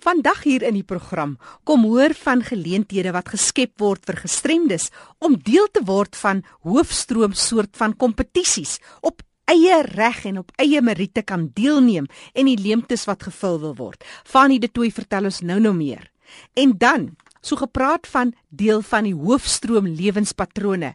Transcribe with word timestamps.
Vandag 0.00 0.46
hier 0.48 0.62
in 0.64 0.78
die 0.78 0.86
program 0.86 1.34
kom 1.68 1.82
hoor 1.84 2.14
van 2.16 2.40
geleenthede 2.40 3.12
wat 3.12 3.28
geskep 3.34 3.74
word 3.82 4.06
vir 4.08 4.16
gestremdes 4.22 4.88
om 5.20 5.34
deel 5.44 5.66
te 5.68 5.82
word 5.84 6.16
van 6.16 6.40
hoofstroom 6.64 7.34
soort 7.36 7.76
van 7.76 7.92
kompetisies 7.92 8.78
op 9.04 9.20
eie 9.50 9.82
reg 9.90 10.22
en 10.30 10.38
op 10.40 10.54
eie 10.62 10.80
meriete 10.80 11.20
kan 11.26 11.50
deelneem 11.52 12.06
en 12.32 12.48
die 12.48 12.56
leemtes 12.56 13.04
wat 13.10 13.26
gevul 13.28 13.60
wil 13.60 13.74
word. 13.76 14.06
Fanie 14.24 14.60
de 14.62 14.70
Tooi 14.72 14.88
vertel 14.88 15.28
ons 15.28 15.42
nou 15.44 15.58
nou 15.60 15.74
meer. 15.76 16.08
En 16.56 16.72
dan, 16.78 17.10
so 17.44 17.60
gepraat 17.60 18.08
van 18.08 18.32
deel 18.48 18.80
van 18.80 19.04
die 19.04 19.16
hoofstroom 19.16 19.90
lewenspatrone. 19.98 20.94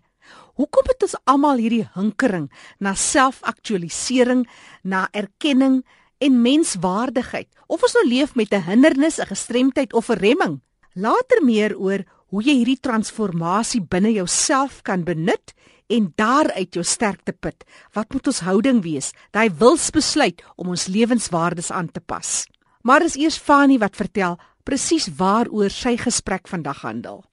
Hoekom 0.58 0.90
het 0.90 1.06
ons 1.06 1.18
almal 1.30 1.62
hierdie 1.62 1.86
hinkering 1.94 2.48
na 2.80 2.96
selfaktualisering, 2.98 4.48
na 4.82 5.06
erkenning, 5.14 5.84
en 6.18 6.42
menswaardigheid 6.42 7.48
of 7.68 7.84
ons 7.84 7.94
nou 7.94 8.08
leef 8.08 8.36
met 8.36 8.54
'n 8.54 8.62
hindernis, 8.62 9.20
'n 9.20 9.28
gestremdheid 9.28 9.94
of 9.94 10.10
'n 10.10 10.20
remming. 10.20 10.62
Later 10.94 11.44
meer 11.44 11.78
oor 11.78 12.04
hoe 12.28 12.44
jy 12.44 12.54
hierdie 12.54 12.80
transformasie 12.80 13.82
binne 13.82 14.12
jouself 14.12 14.82
kan 14.82 15.04
benut 15.04 15.54
en 15.88 16.14
daaruit 16.16 16.74
jou 16.74 16.84
sterkte 16.84 17.34
put. 17.34 17.64
Wat 17.94 18.14
moet 18.14 18.28
ons 18.28 18.40
houding 18.40 18.82
wees? 18.82 19.12
Daai 19.32 19.50
wilsbesluit 19.50 20.44
om 20.56 20.68
ons 20.68 20.88
lewenswaardes 20.88 21.72
aan 21.72 21.92
te 21.92 22.00
pas. 22.00 22.46
Maar 22.82 23.04
is 23.04 23.16
eers 23.16 23.38
Fanie 23.38 23.80
wat 23.80 23.96
vertel 23.96 24.38
presies 24.64 25.08
waaroor 25.18 25.70
sy 25.70 25.98
gesprek 25.98 26.48
vandag 26.48 26.82
handel. 26.82 27.24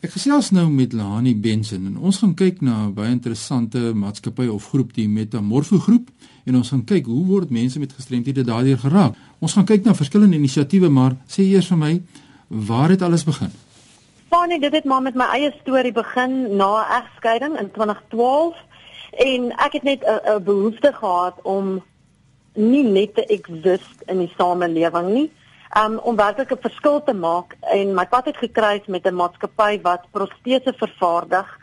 Ek 0.00 0.14
gesels 0.14 0.46
nou 0.56 0.62
met 0.72 0.94
Lani 0.96 1.34
Benson 1.36 1.82
en 1.90 1.96
ons 2.08 2.18
gaan 2.22 2.30
kyk 2.32 2.62
na 2.64 2.88
'n 2.88 2.94
baie 2.96 3.10
interessante 3.12 3.92
maatskappy 3.92 4.46
of 4.48 4.68
groep 4.72 4.94
die 4.96 5.06
Metamorfo 5.08 5.76
groep 5.76 6.08
en 6.46 6.56
ons 6.56 6.70
gaan 6.70 6.84
kyk 6.84 7.04
hoe 7.04 7.26
word 7.26 7.50
mense 7.50 7.78
met 7.78 7.92
gestremthede 7.92 8.44
daardeur 8.44 8.78
geraak. 8.78 9.14
Ons 9.40 9.52
gaan 9.52 9.66
kyk 9.66 9.84
na 9.84 9.94
verskillende 9.94 10.36
inisiatiewe, 10.36 10.88
maar 10.88 11.12
sê 11.28 11.42
eers 11.42 11.68
vir 11.68 11.76
my, 11.76 12.02
waar 12.48 12.88
het 12.88 13.02
alles 13.02 13.24
begin? 13.24 13.52
Fanie, 14.30 14.60
dit 14.60 14.72
het 14.72 14.84
maar 14.84 15.02
met 15.02 15.14
my 15.14 15.26
eie 15.36 15.52
storie 15.60 15.92
begin 15.92 16.56
na 16.56 17.02
egskeiding 17.02 17.58
in 17.60 17.70
2012 17.70 18.56
en 19.12 19.52
ek 19.52 19.72
het 19.72 19.82
net 19.82 20.00
'n 20.04 20.42
behoefte 20.44 20.92
gehad 20.92 21.36
om 21.42 21.82
nie 22.54 22.84
net 22.84 23.14
te 23.14 23.26
exist 23.26 24.00
in 24.06 24.18
die 24.18 24.32
samelewing 24.38 25.12
nie, 25.12 25.30
um, 25.78 25.98
om 25.98 26.16
werklik 26.16 26.52
'n 26.52 26.60
verskil 26.60 27.02
te 27.02 27.12
maak 27.12 27.56
en 27.60 27.94
my 27.94 28.06
pad 28.06 28.24
het 28.24 28.36
gekruis 28.36 28.86
met 28.86 29.06
'n 29.06 29.14
maatskappy 29.14 29.80
wat 29.82 30.10
protese 30.10 30.72
vervaardig. 30.76 31.58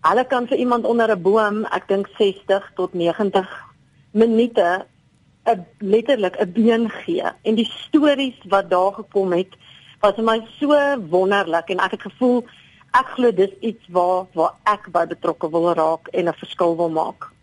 Hulle 0.00 0.24
kan 0.24 0.46
vir 0.46 0.58
iemand 0.58 0.84
onder 0.84 1.10
'n 1.10 1.22
boom, 1.22 1.64
ek 1.64 1.88
dink 1.88 2.08
60 2.18 2.70
tot 2.74 2.94
90 2.94 3.48
minute 4.10 4.86
'n 5.44 5.66
letterlik 5.78 6.36
'n 6.40 6.52
been 6.52 6.90
gee 6.90 7.24
en 7.42 7.54
die 7.54 7.70
stories 7.70 8.38
wat 8.48 8.70
daar 8.70 8.92
gekom 8.92 9.32
het 9.32 9.52
was 10.00 10.14
vir 10.14 10.24
my 10.24 10.46
so 10.58 10.74
wonderlik 11.10 11.70
en 11.70 11.78
ek 11.78 11.90
het 11.90 12.02
gevoel 12.02 12.44
ek 12.92 13.06
glo 13.06 13.32
dis 13.32 13.54
iets 13.60 13.84
waar 13.88 14.26
waar 14.32 14.54
ek 14.64 14.92
by 14.92 15.06
betrokke 15.06 15.50
wil 15.50 15.72
raak 15.74 16.08
en 16.08 16.28
'n 16.28 16.40
verskil 16.42 16.76
wil 16.76 16.90
maak. 16.90 17.37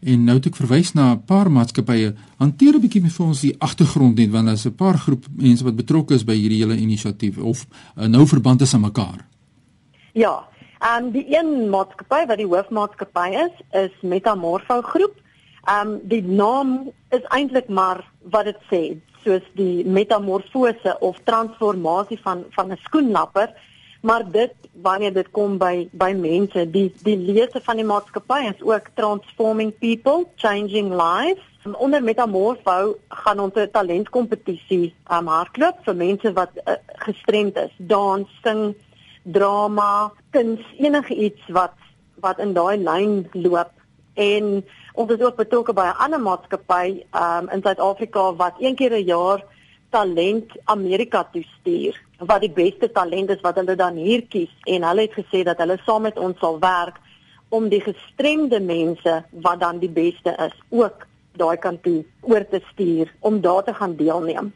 En 0.00 0.24
nou 0.24 0.36
het 0.36 0.46
ek 0.46 0.56
verwys 0.56 0.92
na 0.94 1.12
'n 1.12 1.24
paar 1.24 1.50
maatskappye. 1.50 2.14
Hanteer 2.38 2.74
'n 2.74 2.80
bietjie 2.80 3.10
vir 3.10 3.26
ons 3.26 3.40
die 3.40 3.56
agtergrond 3.58 4.16
net 4.16 4.30
want 4.30 4.46
daar's 4.46 4.66
'n 4.66 4.74
paar 4.74 4.98
groep 4.98 5.24
mense 5.36 5.64
wat 5.64 5.76
betrokke 5.76 6.14
is 6.14 6.24
by 6.24 6.34
hierdie 6.34 6.62
hele 6.62 6.76
inisiatief 6.76 7.38
of 7.38 7.66
uh, 7.96 8.06
nou 8.06 8.26
verband 8.26 8.60
is 8.60 8.74
aan 8.74 8.80
mekaar. 8.80 9.26
Ja, 10.12 10.46
ehm 10.78 11.04
um, 11.04 11.10
die 11.10 11.26
een 11.28 11.70
maatskappy 11.70 12.26
wat 12.26 12.36
die 12.36 12.46
hoofmaatskappy 12.46 13.28
is, 13.46 13.54
is 13.72 13.92
Metamorfo 14.02 14.82
groep. 14.82 15.16
Ehm 15.64 15.88
um, 15.88 16.00
die 16.02 16.22
naam 16.22 16.90
is 17.10 17.22
eintlik 17.28 17.68
maar 17.68 18.04
wat 18.30 18.44
dit 18.44 18.60
sê, 18.70 18.96
soos 19.24 19.42
die 19.54 19.84
metamorfose 19.84 20.96
of 21.00 21.18
transformasie 21.24 22.18
van 22.22 22.44
van 22.50 22.72
'n 22.72 22.78
skoenlapper 22.84 23.48
maar 24.00 24.30
dit 24.30 24.54
wanneer 24.82 25.12
dit 25.12 25.30
kom 25.30 25.58
by 25.58 25.88
by 25.92 26.12
mense 26.14 26.64
die 26.70 26.88
die 27.02 27.16
lese 27.16 27.60
van 27.64 27.80
die 27.80 27.86
maatskappy 27.86 28.40
is 28.50 28.62
ook 28.62 28.90
transforming 28.94 29.72
people 29.78 30.26
changing 30.36 30.92
lives. 30.94 31.44
Onder 31.68 32.02
metamorfo 32.02 32.96
gaan 33.08 33.40
ons 33.40 33.54
'n 33.54 33.70
talentkompetisie 33.72 34.94
um, 35.10 35.26
hardloop 35.26 35.82
vir 35.84 35.96
mense 35.96 36.32
wat 36.32 36.50
uh, 36.64 36.78
gestremd 37.06 37.56
is. 37.56 37.74
Dans 37.76 38.28
sing 38.42 38.74
drama 39.22 40.12
kuns 40.30 40.60
enige 40.78 41.14
iets 41.14 41.42
wat 41.48 41.74
wat 42.20 42.38
in 42.38 42.52
daai 42.52 42.76
lyn 42.78 43.28
loop. 43.32 43.70
En 44.14 44.64
ons 44.94 45.10
is 45.10 45.20
ook 45.20 45.36
betrokke 45.36 45.72
by 45.72 45.86
'n 45.90 46.00
ander 46.04 46.20
maatskappy 46.20 47.02
um, 47.12 47.50
in 47.50 47.62
Suid-Afrika 47.62 48.34
wat 48.34 48.54
een 48.58 48.74
keer 48.74 48.92
'n 48.92 49.04
jaar 49.04 49.44
talent 49.90 50.52
Amerika 50.64 51.24
toe 51.32 51.44
stuur 51.58 51.98
wat 52.18 52.40
die 52.40 52.52
beste 52.52 52.90
talent 52.92 53.30
is 53.30 53.42
wat 53.42 53.60
hulle 53.60 53.76
dan 53.76 53.96
hier 53.96 54.24
kies 54.26 54.52
en 54.66 54.86
hulle 54.88 55.06
het 55.06 55.14
gesê 55.18 55.44
dat 55.46 55.60
hulle 55.62 55.78
saam 55.84 56.02
met 56.08 56.18
ons 56.18 56.38
sal 56.38 56.58
werk 56.62 56.98
om 57.48 57.68
die 57.72 57.80
gestremde 57.80 58.60
mense 58.60 59.14
wat 59.46 59.60
dan 59.60 59.78
die 59.78 59.92
beste 59.92 60.34
is 60.46 60.56
ook 60.68 61.06
daai 61.38 61.56
kant 61.62 61.82
toe 61.82 62.02
oor 62.20 62.44
te 62.50 62.60
stuur 62.72 63.12
om 63.20 63.40
daar 63.40 63.64
te 63.64 63.74
gaan 63.74 63.96
deelneem. 63.96 64.52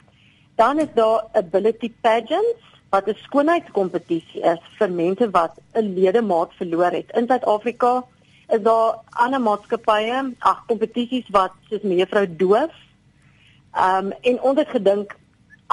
Dan 0.56 0.78
is 0.78 0.90
daar 0.94 1.28
ability 1.32 1.92
pageants 2.00 2.72
wat 2.90 3.08
'n 3.08 3.16
skoonheidskompetisie 3.24 4.42
is 4.42 4.62
vir 4.78 4.90
mense 4.90 5.30
wat 5.30 5.54
'n 5.74 5.94
ledemaat 5.94 6.50
verloor 6.58 6.92
het. 6.92 7.10
In 7.16 7.26
Suid-Afrika 7.26 8.04
is 8.48 8.62
daar 8.62 8.98
ander 9.10 9.40
maatskappye, 9.40 10.34
ag 10.38 10.64
kompetisies 10.66 11.28
wat 11.30 11.52
soos 11.68 11.82
mevrou 11.82 12.26
Doof. 12.36 12.74
Ehm 13.72 14.06
um, 14.06 14.12
en 14.20 14.40
ons 14.42 14.58
het 14.58 14.68
gedink 14.68 15.16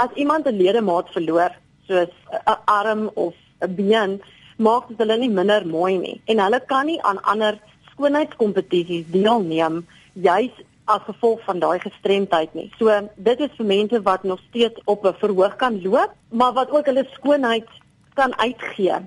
as 0.04 0.12
iemand 0.16 0.48
'n 0.48 0.60
ledemaat 0.62 1.08
verloor, 1.16 1.52
soos 1.88 2.14
'n 2.32 2.60
arm 2.66 3.10
of 3.14 3.36
'n 3.62 3.76
been, 3.76 4.22
maak 4.58 4.88
dit 4.88 4.98
hulle 5.02 5.18
nie 5.18 5.30
minder 5.40 5.66
mooi 5.66 5.98
nie 5.98 6.18
en 6.32 6.40
hulle 6.46 6.60
kan 6.72 6.86
nie 6.86 7.00
aan 7.10 7.22
ander 7.34 7.60
skoonheidskompetisies 7.92 9.06
deelneem 9.12 9.86
juis 10.14 10.56
as 10.90 11.06
gevolg 11.06 11.44
van 11.46 11.60
daai 11.62 11.80
gestremdheid 11.80 12.54
nie. 12.58 12.68
So 12.80 12.90
dit 13.30 13.40
is 13.46 13.54
vir 13.58 13.68
mense 13.72 14.02
wat 14.08 14.24
nog 14.24 14.42
steeds 14.50 14.82
op 14.86 15.06
'n 15.06 15.20
verhoog 15.22 15.56
kan 15.56 15.82
loop, 15.82 16.12
maar 16.30 16.54
wat 16.54 16.72
ook 16.72 16.86
hulle 16.86 17.06
skoonheid 17.12 17.68
kan 18.14 18.38
uitgee. 18.38 18.98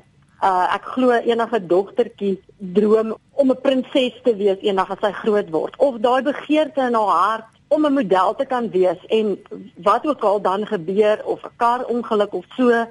Uh 0.42 0.66
ek 0.75 0.84
glo 0.94 1.10
enige 1.10 1.66
dogtertjie 1.66 2.41
droom 2.58 3.16
om 3.32 3.50
'n 3.50 3.60
prinses 3.60 4.16
te 4.25 4.36
wees 4.36 4.60
eendag 4.60 4.91
as 4.91 5.00
sy 5.00 5.12
groot 5.12 5.50
word 5.50 5.76
of 5.76 5.98
daai 5.98 6.22
begeerte 6.22 6.81
in 6.81 6.94
haar 6.94 7.19
hart 7.26 7.51
om 7.75 7.87
'n 7.87 7.93
model 7.93 8.34
te 8.34 8.44
kan 8.44 8.71
wees 8.71 9.00
en 9.09 9.38
wat 9.77 10.06
ook 10.06 10.22
al 10.31 10.41
dan 10.41 10.66
gebeur 10.66 11.25
of 11.25 11.41
'n 11.44 11.56
kar 11.56 11.84
ongeluk 11.84 12.33
of 12.33 12.44
so 12.56 12.87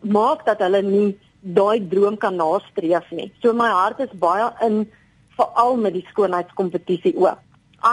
maak 0.00 0.44
dat 0.44 0.58
hulle 0.58 0.82
nie 0.82 1.18
daai 1.40 1.88
droom 1.88 2.16
kan 2.16 2.36
nastreef 2.36 3.10
nie. 3.10 3.32
So 3.42 3.52
my 3.52 3.68
hart 3.68 3.98
is 4.00 4.18
baie 4.18 4.52
in 4.60 4.90
veral 5.36 5.76
met 5.76 5.92
die 5.92 6.06
skoonheidskompetisie 6.08 7.16
ook. 7.16 7.38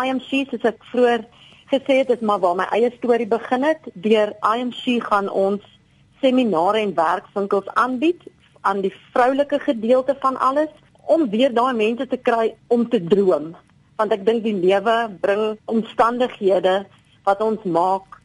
IMC 0.04 0.50
soos 0.50 0.64
ek 0.64 0.84
vroeër 0.92 1.26
gesê 1.72 1.96
het, 2.02 2.10
is 2.10 2.20
maar 2.20 2.40
waar 2.40 2.56
my 2.56 2.68
eie 2.72 2.92
storie 2.98 3.28
begin 3.28 3.64
het. 3.64 3.80
Deur 3.94 4.34
IMC 4.56 5.04
gaan 5.04 5.30
ons 5.30 5.62
seminare 6.22 6.78
en 6.78 6.94
werkswinkels 6.94 7.68
aanbied 7.74 8.22
aan 8.62 8.82
die 8.82 8.94
vroulike 9.14 9.60
gedeelte 9.60 10.16
van 10.20 10.38
alles 10.38 10.70
om 11.06 11.30
weer 11.30 11.54
daai 11.54 11.74
mense 11.74 12.08
te 12.08 12.18
kry 12.18 12.56
om 12.68 12.90
te 12.90 13.04
droom 13.04 13.56
want 14.00 14.16
ek 14.16 14.24
dink 14.24 14.46
die 14.46 14.56
lewe 14.56 14.96
bring 15.20 15.58
omstandighede 15.68 16.86
wat 17.28 17.42
ons 17.44 17.64
maak 17.68 18.20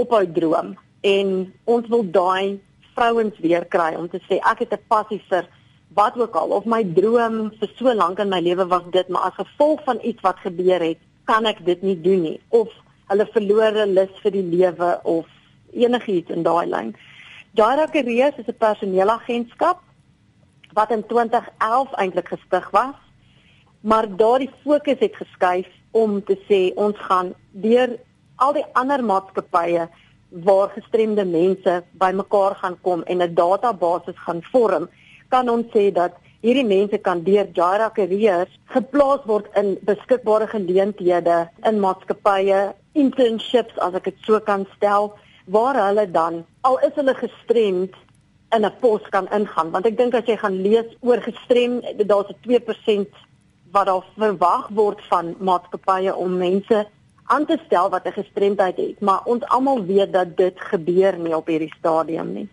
ophou 0.00 0.24
droom. 0.26 0.74
En 1.06 1.28
ons 1.70 1.86
wil 1.92 2.02
daai 2.16 2.58
vrouens 2.96 3.36
weer 3.38 3.64
kry 3.70 3.94
om 3.98 4.08
te 4.10 4.18
sê 4.26 4.40
ek 4.42 4.66
het 4.66 4.74
'n 4.74 4.86
passie 4.88 5.22
vir 5.30 5.46
wat 5.94 6.18
ook 6.18 6.34
al. 6.34 6.50
Of 6.58 6.66
my 6.66 6.82
droom 6.82 7.50
vir 7.58 7.70
so 7.78 7.94
lank 7.94 8.18
in 8.18 8.28
my 8.28 8.40
lewe 8.40 8.66
was 8.66 8.82
dit 8.90 9.08
maar 9.08 9.30
as 9.30 9.38
gevolg 9.38 9.84
van 9.84 9.98
iets 10.02 10.22
wat 10.22 10.38
gebeur 10.42 10.80
het 10.80 10.98
kan 11.24 11.46
ek 11.46 11.64
dit 11.64 11.82
nie 11.82 12.00
doen 12.00 12.22
nie. 12.22 12.40
Of 12.48 12.68
hulle 13.08 13.26
verlore 13.26 13.86
lus 13.86 14.14
vir 14.22 14.30
die 14.30 14.48
lewe 14.56 15.00
of 15.04 15.26
enigiets 15.72 16.30
in 16.30 16.42
daai 16.42 16.66
lyn. 16.66 16.96
Jaira 17.54 17.86
Careers 17.86 18.38
is 18.38 18.48
'n 18.48 18.58
personeelagentskap 18.58 19.78
wat 20.72 20.90
in 20.90 21.06
2011 21.06 21.92
eintlik 21.92 22.28
gestig 22.28 22.70
was 22.70 22.94
maar 23.80 24.06
daardie 24.16 24.50
fokus 24.64 24.98
het 24.98 25.16
geskuif 25.16 25.68
om 25.90 26.20
te 26.24 26.36
sê 26.48 26.60
ons 26.76 26.96
gaan 27.08 27.34
deur 27.50 27.96
al 28.36 28.52
die 28.56 28.66
ander 28.72 29.02
maatskappye 29.04 29.88
waar 30.46 30.70
gestremde 30.74 31.24
mense 31.24 31.82
bymekaar 32.02 32.54
gaan 32.62 32.76
kom 32.82 33.02
en 33.02 33.22
'n 33.22 33.34
database 33.34 34.12
gaan 34.14 34.42
vorm, 34.52 34.88
kan 35.28 35.48
ons 35.48 35.66
sê 35.74 35.92
dat 35.92 36.12
hierdie 36.40 36.66
mense 36.66 36.98
kan 36.98 37.22
deur 37.24 37.46
Jaira 37.52 37.90
Careers 37.90 38.52
geplaas 38.64 39.24
word 39.26 39.46
in 39.56 39.78
beskikbare 39.82 40.46
geleenthede 40.46 41.48
in 41.68 41.80
maatskappye, 41.80 42.74
internships 42.92 43.78
as 43.78 43.94
ek 43.94 44.04
dit 44.04 44.16
so 44.24 44.40
kan 44.40 44.66
stel, 44.76 45.12
waar 45.46 45.76
hulle 45.86 46.06
dan 46.10 46.44
al 46.60 46.78
is 46.78 46.94
hulle 46.94 47.14
gestremd 47.14 47.94
in 48.54 48.64
'n 48.64 48.72
pos 48.80 49.02
kan 49.10 49.28
ingaan. 49.32 49.70
Want 49.70 49.86
ek 49.86 49.96
dink 49.96 50.14
as 50.14 50.26
jy 50.26 50.36
gaan 50.36 50.62
lees 50.62 50.86
oor 51.00 51.20
gestremd 51.20 51.84
daar's 52.08 52.30
'n 52.30 52.36
2% 52.42 53.08
wat 53.70 53.86
daar 53.86 54.06
verwag 54.16 54.68
word 54.68 55.02
van 55.08 55.34
maatskappye 55.38 56.14
om 56.14 56.36
mense 56.36 56.86
aan 57.30 57.46
te 57.46 57.58
stel 57.66 57.90
wat 57.90 58.06
'n 58.06 58.12
gestremdheid 58.12 58.76
het, 58.76 59.00
maar 59.00 59.22
ons 59.24 59.44
almal 59.44 59.84
weet 59.84 60.12
dat 60.12 60.36
dit 60.36 60.54
gebeur 60.56 61.18
nie 61.18 61.36
op 61.36 61.46
hierdie 61.46 61.74
stadium 61.78 62.32
nie. 62.32 62.48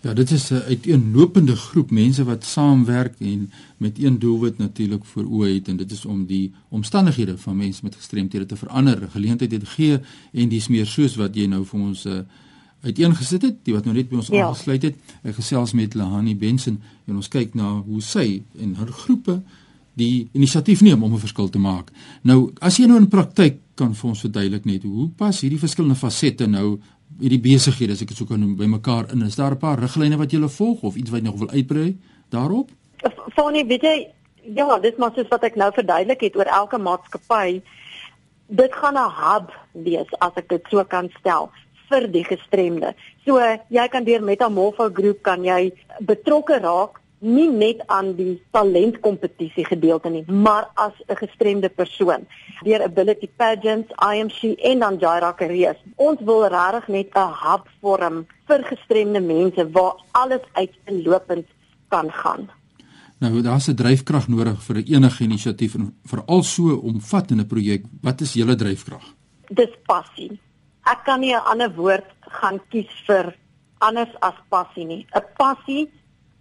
Ja, 0.00 0.12
dit 0.12 0.30
is 0.30 0.50
'n 0.50 0.62
uiteenlopende 0.68 1.56
groep 1.56 1.90
mense 1.90 2.24
wat 2.24 2.44
saamwerk 2.44 3.14
en 3.18 3.50
met 3.76 3.98
een 3.98 4.18
doelwit 4.18 4.58
natuurlik 4.58 5.04
voor 5.04 5.24
oë 5.24 5.54
het 5.54 5.68
en 5.68 5.76
dit 5.76 5.90
is 5.90 6.04
om 6.04 6.26
die 6.26 6.52
omstandighede 6.68 7.38
van 7.38 7.56
mense 7.56 7.80
met 7.82 7.94
gestremthede 7.94 8.46
te 8.46 8.56
verander, 8.56 9.08
geleenthede 9.10 9.58
te 9.58 9.66
gee 9.66 10.00
en 10.32 10.48
dis 10.48 10.68
meer 10.68 10.86
soos 10.86 11.16
wat 11.16 11.34
jy 11.34 11.46
nou 11.46 11.64
vir 11.64 11.80
ons 11.80 12.04
uh, 12.04 12.18
uiteengesit 12.80 13.42
het, 13.42 13.56
die 13.62 13.74
wat 13.74 13.84
nou 13.84 13.96
net 13.96 14.08
by 14.08 14.16
ons 14.16 14.28
ja. 14.28 14.46
aangesluit 14.46 14.82
het. 14.82 14.94
Ek 15.22 15.34
gesels 15.34 15.72
met 15.72 15.94
Lahani 15.94 16.36
Benson 16.36 16.80
en 17.06 17.16
ons 17.16 17.28
kyk 17.28 17.54
na 17.54 17.82
hoe 17.86 18.00
sy 18.00 18.42
en 18.58 18.74
haar 18.74 18.92
groepe 18.92 19.40
die 19.96 20.28
inisiatief 20.36 20.82
neem 20.84 21.02
om 21.02 21.14
'n 21.14 21.18
verskil 21.18 21.48
te 21.48 21.58
maak. 21.58 21.90
Nou, 22.22 22.52
as 22.60 22.76
jy 22.76 22.86
nou 22.86 22.98
in 22.98 23.08
praktyk 23.08 23.58
kan 23.74 23.94
vir 23.94 24.08
ons 24.08 24.20
verduidelik 24.20 24.64
net 24.64 24.82
hoe 24.82 25.08
pas 25.08 25.40
hierdie 25.40 25.58
verskillende 25.58 25.98
fasette 25.98 26.46
nou 26.46 26.78
hierdie 27.20 27.40
besighede 27.40 27.92
as 27.92 28.02
ek 28.02 28.08
dit 28.08 28.16
sou 28.16 28.26
kan 28.26 28.40
noem 28.40 28.56
bymekaar 28.56 29.12
in. 29.12 29.22
Is 29.22 29.36
daar 29.36 29.52
'n 29.52 29.58
paar 29.58 29.78
riglyne 29.78 30.16
wat 30.16 30.32
jy 30.32 30.48
volg 30.48 30.82
of 30.82 30.96
iets 30.96 31.10
wat 31.10 31.20
jy 31.20 31.26
nog 31.26 31.38
wil 31.38 31.50
uitbrei 31.50 31.96
daarop? 32.30 32.70
Fanie, 33.34 33.64
weet 33.64 33.82
jy, 33.82 34.08
ja, 34.54 34.78
dis 34.78 34.96
maar 34.98 35.12
soos 35.14 35.28
wat 35.28 35.44
ek 35.44 35.56
nou 35.56 35.72
verduidelik 35.72 36.20
het 36.20 36.36
oor 36.36 36.44
elke 36.44 36.78
maatskappy. 36.78 37.62
Dit 38.48 38.74
gaan 38.74 38.96
'n 38.96 39.10
hub 39.10 39.52
wees 39.72 40.10
as 40.20 40.32
ek 40.36 40.48
dit 40.48 40.62
so 40.70 40.84
kan 40.84 41.10
stel 41.18 41.50
vir 41.88 42.08
die 42.08 42.24
gestremde. 42.24 42.94
So 43.24 43.38
jy 43.68 43.88
kan 43.88 44.04
deur 44.04 44.22
Metamorpho 44.22 44.90
Groep 44.90 45.22
kan 45.22 45.44
jy 45.44 45.72
betrokke 46.00 46.58
raak 46.58 47.00
nie 47.18 47.48
net 47.48 47.80
aan 47.86 48.12
die 48.16 48.42
talentkompetisie 48.52 49.64
gedeelte 49.64 50.10
nie, 50.10 50.24
maar 50.30 50.68
as 50.74 50.92
'n 51.08 51.16
gestremde 51.16 51.68
persoon 51.68 52.26
deur 52.64 52.82
ability 52.82 53.28
pageants, 53.36 53.92
IMC 54.12 54.58
en 54.60 54.78
dan 54.78 54.98
Jaira 54.98 55.32
Careers. 55.32 55.78
Ons 55.96 56.20
wil 56.20 56.46
regtig 56.46 56.88
net 56.88 57.08
'n 57.14 57.32
hub 57.42 57.68
vorm 57.80 58.26
vir 58.46 58.64
gestremde 58.64 59.20
mense 59.20 59.70
waar 59.70 59.94
alles 60.12 60.42
uiteenlopend 60.52 61.46
kan 61.88 62.10
gaan. 62.12 62.50
Nou 63.18 63.40
daar's 63.42 63.68
'n 63.68 63.74
dryfkrag 63.74 64.28
nodig 64.28 64.62
vir 64.62 64.76
enige 64.76 65.24
inisiatief 65.24 65.74
en 65.74 65.94
veral 66.04 66.42
so 66.42 66.76
omvattende 66.76 67.46
projek. 67.46 67.84
Wat 68.02 68.20
is 68.20 68.32
julle 68.32 68.54
dryfkrag? 68.54 69.04
Dis 69.48 69.72
passie. 69.86 70.40
Ek 70.84 71.04
kan 71.04 71.20
nie 71.20 71.34
'n 71.34 71.44
ander 71.44 71.74
woord 71.74 72.04
gaan 72.20 72.60
kies 72.68 72.92
vir 73.06 73.34
anders 73.78 74.14
as 74.20 74.34
passie 74.48 74.84
nie. 74.84 75.06
'n 75.14 75.24
Passie 75.36 75.90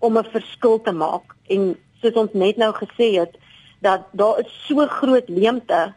om 0.06 0.18
'n 0.18 0.32
verskil 0.38 0.82
te 0.82 0.92
maak 0.92 1.36
en 1.50 1.76
soos 2.02 2.18
ons 2.24 2.34
net 2.34 2.58
nou 2.58 2.72
gesê 2.74 3.08
het 3.20 3.38
dat 3.82 4.02
daar 4.12 4.40
is 4.40 4.52
so 4.68 4.86
groot 4.88 5.30
leemte 5.30 5.94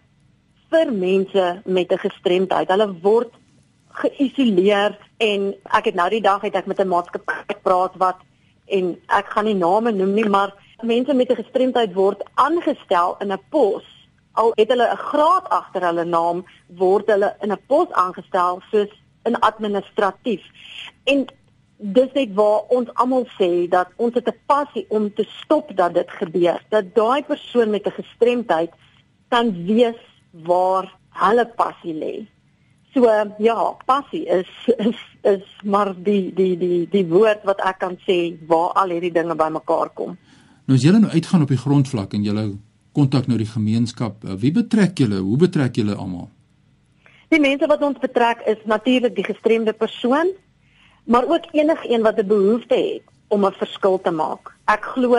vir 0.71 0.93
mense 0.93 1.61
met 1.65 1.93
'n 1.93 1.99
gestremdheid. 1.99 2.69
Hulle 2.69 2.89
word 3.03 3.33
geïsoleer 3.89 4.99
en 5.17 5.55
ek 5.65 5.85
het 5.85 5.95
nou 5.95 6.09
die 6.11 6.21
dag 6.21 6.41
het 6.41 6.55
ek 6.55 6.67
met 6.67 6.81
'n 6.81 6.89
maatskappy 6.89 7.33
gepraat 7.49 7.95
wat 7.97 8.19
en 8.67 8.97
ek 9.07 9.27
gaan 9.33 9.45
nie 9.45 9.55
name 9.55 9.93
noem 9.93 10.15
nie, 10.15 10.29
maar 10.29 10.53
mense 10.83 11.15
met 11.15 11.31
'n 11.31 11.43
gestremdheid 11.43 11.95
word 11.95 12.23
aangestel 12.35 13.17
in 13.21 13.33
'n 13.33 13.43
pos. 13.51 13.85
Al 14.33 14.53
het 14.55 14.69
hulle 14.69 14.89
'n 14.93 14.97
graad 14.97 15.49
agter 15.49 15.83
hulle 15.83 16.05
naam, 16.05 16.45
word 16.67 17.07
hulle 17.07 17.37
in 17.41 17.53
'n 17.53 17.61
pos 17.67 17.91
aangestel 17.91 18.61
soos 18.71 18.93
in 19.25 19.41
administratief. 19.41 20.43
En 21.05 21.27
dis 21.79 22.13
net 22.15 22.35
waar 22.35 22.67
ons 22.75 22.91
almal 22.95 23.27
sê 23.39 23.69
dat 23.71 23.91
ons 23.97 24.15
het 24.15 24.29
'n 24.29 24.41
passie 24.47 24.87
om 24.89 25.13
te 25.15 25.25
stop 25.43 25.71
dat 25.77 25.95
dit 25.95 26.11
gebeur. 26.11 26.61
Dat 26.69 26.95
daai 26.95 27.23
persoon 27.23 27.71
met 27.71 27.87
'n 27.87 28.03
gestremdheid 28.03 28.71
kan 29.29 29.65
weet 29.65 29.99
waar 30.33 30.95
hulle 31.11 31.47
passie 31.57 31.95
lê. 31.95 32.27
So 32.95 33.05
ja, 33.39 33.77
passie 33.87 34.27
is 34.27 34.49
is 34.79 34.99
is 35.23 35.45
maar 35.65 35.95
die 36.03 36.35
die 36.35 36.57
die 36.59 36.89
die 36.91 37.07
woord 37.07 37.45
wat 37.45 37.61
ek 37.61 37.79
kan 37.79 37.99
sê 38.07 38.37
waar 38.47 38.73
al 38.73 38.89
hierdie 38.89 39.13
dinge 39.13 39.35
bymekaar 39.35 39.91
kom. 39.95 40.17
Nou 40.65 40.77
as 40.77 40.83
julle 40.83 40.99
nou 40.99 41.11
uitgaan 41.11 41.43
op 41.43 41.49
die 41.49 41.65
grondvlak 41.65 42.13
en 42.13 42.23
julle 42.23 42.57
kontak 42.93 43.27
nou 43.27 43.39
die 43.39 43.47
gemeenskap, 43.47 44.25
eh, 44.25 44.35
wie 44.35 44.53
betrek 44.53 44.99
julle? 44.99 45.21
Hoe 45.21 45.37
betrek 45.37 45.77
julle 45.77 45.95
almal? 45.95 46.29
Die 47.29 47.41
mense 47.41 47.67
wat 47.67 47.83
ons 47.83 47.99
betrek 47.99 48.41
is 48.47 48.59
natuurlik 48.65 49.15
die 49.15 49.25
gestremde 49.25 49.73
persoon, 49.73 50.33
maar 51.09 51.25
ook 51.29 51.45
enigiemand 51.53 52.03
wat 52.03 52.19
'n 52.19 52.27
behoefte 52.27 52.75
het 52.75 53.03
om 53.29 53.45
'n 53.45 53.53
verskil 53.53 54.01
te 54.01 54.11
maak. 54.11 54.55
Ek 54.65 54.85
glo 54.85 55.17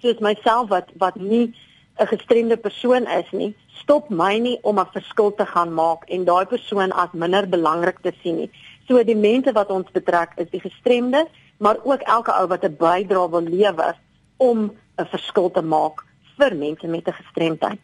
soos 0.00 0.18
myself 0.18 0.68
wat 0.68 0.88
wat 0.96 1.14
nie 1.14 1.54
'n 1.96 2.06
gestremde 2.06 2.56
persoon 2.56 3.06
is 3.06 3.30
nie, 3.30 3.56
stop 3.66 4.08
my 4.08 4.38
nie 4.38 4.58
om 4.62 4.78
'n 4.78 4.92
verskil 4.92 5.34
te 5.34 5.46
gaan 5.46 5.74
maak 5.74 6.02
en 6.08 6.24
daai 6.24 6.44
persoon 6.44 6.92
as 6.92 7.08
minder 7.12 7.48
belangrik 7.48 7.98
te 8.02 8.12
sien 8.22 8.36
nie. 8.36 8.50
So 8.88 9.04
die 9.04 9.16
mense 9.16 9.52
wat 9.52 9.70
ons 9.70 9.90
betrek 9.92 10.30
is 10.36 10.50
die 10.50 10.60
gestremde, 10.60 11.26
maar 11.56 11.76
ook 11.84 12.00
elke 12.00 12.32
ou 12.32 12.46
wat 12.46 12.64
'n 12.64 12.76
bydrae 12.76 13.30
wil 13.30 13.42
lewer 13.42 13.94
om 14.36 14.72
'n 14.98 15.06
verskil 15.06 15.50
te 15.50 15.62
maak 15.62 16.04
vir 16.38 16.56
mense 16.56 16.86
met 16.86 17.06
'n 17.08 17.12
gestremdheid. 17.12 17.80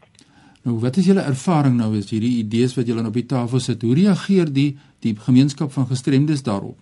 Nou, 0.62 0.78
wat 0.78 0.96
is 0.96 1.06
julle 1.06 1.20
ervaring 1.20 1.76
nou 1.76 1.96
is 1.96 2.10
hierdie 2.10 2.38
idees 2.38 2.74
wat 2.74 2.86
julle 2.86 3.06
op 3.06 3.12
die 3.12 3.26
tafel 3.26 3.60
sit? 3.60 3.82
Hoe 3.82 3.94
reageer 3.94 4.52
die 4.52 4.78
die 4.98 5.16
gemeenskap 5.16 5.72
van 5.72 5.86
gestremdes 5.86 6.42
daarop? 6.42 6.76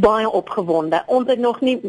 Baie 0.00 0.30
opgewonde. 0.30 1.02
Ons 1.06 1.28
het 1.30 1.38
nog 1.38 1.60
nie 1.60 1.80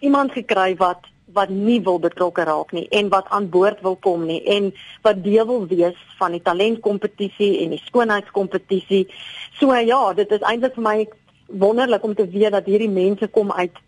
iemand 0.00 0.32
gekry 0.32 0.76
wat 0.76 1.08
wat 1.32 1.48
nie 1.48 1.78
wil 1.80 1.96
betrokke 1.98 2.44
raak 2.44 2.74
nie 2.76 2.84
en 2.92 3.08
wat 3.08 3.28
aan 3.32 3.48
boord 3.48 3.80
wil 3.80 3.96
kom 3.96 4.26
nie 4.28 4.42
en 4.52 4.66
wat 5.02 5.22
deel 5.24 5.46
wil 5.48 5.66
wees 5.66 5.96
van 6.18 6.34
die 6.36 6.42
talentkompetisie 6.44 7.62
en 7.62 7.72
die 7.72 7.80
skoonheidskompetisie. 7.86 9.06
So 9.56 9.72
ja, 9.72 10.00
dit 10.12 10.30
is 10.36 10.44
eintlik 10.44 10.76
vir 10.76 10.84
my 10.84 10.96
wonderlik 11.46 12.04
om 12.04 12.14
te 12.14 12.28
weet 12.28 12.52
dat 12.52 12.68
hierdie 12.68 12.90
mense 12.90 13.28
kom 13.32 13.52
uit 13.52 13.80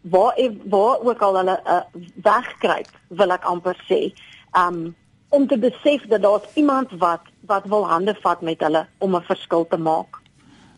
waar 0.00 0.36
waar 0.64 1.00
ook 1.04 1.22
al 1.22 1.36
hulle 1.36 1.56
uh, 1.66 1.80
wegkruip, 2.24 2.88
wil 3.08 3.36
ek 3.36 3.44
amper 3.44 3.76
sê. 3.88 4.10
Um 4.56 4.94
om 5.30 5.46
te 5.46 5.58
besef 5.58 6.02
dat 6.10 6.22
daar 6.22 6.42
iemand 6.54 6.90
wat 6.98 7.28
wat 7.46 7.66
wil 7.70 7.84
hande 7.86 8.16
vat 8.22 8.40
met 8.42 8.60
hulle 8.60 8.86
om 8.98 9.14
'n 9.16 9.22
verskil 9.22 9.66
te 9.66 9.76
maak. 9.76 10.20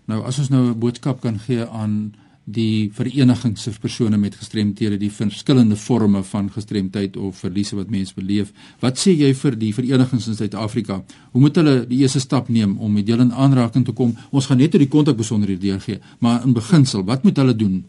Nou 0.04 0.24
as 0.24 0.38
ons 0.38 0.48
nou 0.48 0.62
'n 0.70 0.78
boodskap 0.78 1.20
kan 1.20 1.38
gee 1.38 1.66
aan 1.66 2.14
die 2.44 2.90
verenigings 2.94 3.68
of 3.70 3.78
persone 3.80 4.18
met 4.18 4.34
gestremthede 4.34 4.96
die 4.98 5.10
verskillende 5.12 5.76
forme 5.76 6.22
van 6.26 6.50
gestremdheid 6.50 7.16
of 7.16 7.38
verliese 7.38 7.76
wat 7.76 7.90
mense 7.90 8.14
beleef. 8.14 8.50
Wat 8.82 8.98
sê 8.98 9.14
jy 9.14 9.30
vir 9.38 9.56
die 9.58 9.70
verenigings 9.74 10.26
in 10.26 10.34
Suid-Afrika? 10.34 11.02
Hoe 11.32 11.40
moet 11.40 11.56
hulle 11.56 11.86
die 11.86 12.02
eerste 12.02 12.20
stap 12.20 12.48
neem 12.48 12.74
om 12.78 12.92
met 12.92 13.06
julle 13.06 13.28
in 13.28 13.32
aanraking 13.32 13.86
te 13.86 13.94
kom? 13.94 14.16
Ons 14.30 14.50
gaan 14.50 14.58
net 14.58 14.74
oor 14.74 14.82
die 14.82 14.90
kontakbesonderhede 14.90 15.62
deurgee, 15.68 16.00
maar 16.18 16.42
in 16.42 16.56
beginsel, 16.56 17.04
wat 17.06 17.22
moet 17.22 17.38
hulle 17.38 17.54
doen? 17.56 17.82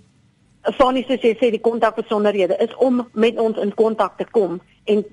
Fanny 0.77 1.03
sê 1.07 1.17
sê 1.19 1.49
die 1.51 1.61
kontakbesonderhede 1.61 2.55
is 2.63 2.71
om 2.77 3.01
met 3.13 3.39
ons 3.39 3.57
in 3.59 3.73
kontak 3.75 4.17
te 4.17 4.27
kom 4.31 4.61
en 4.85 5.03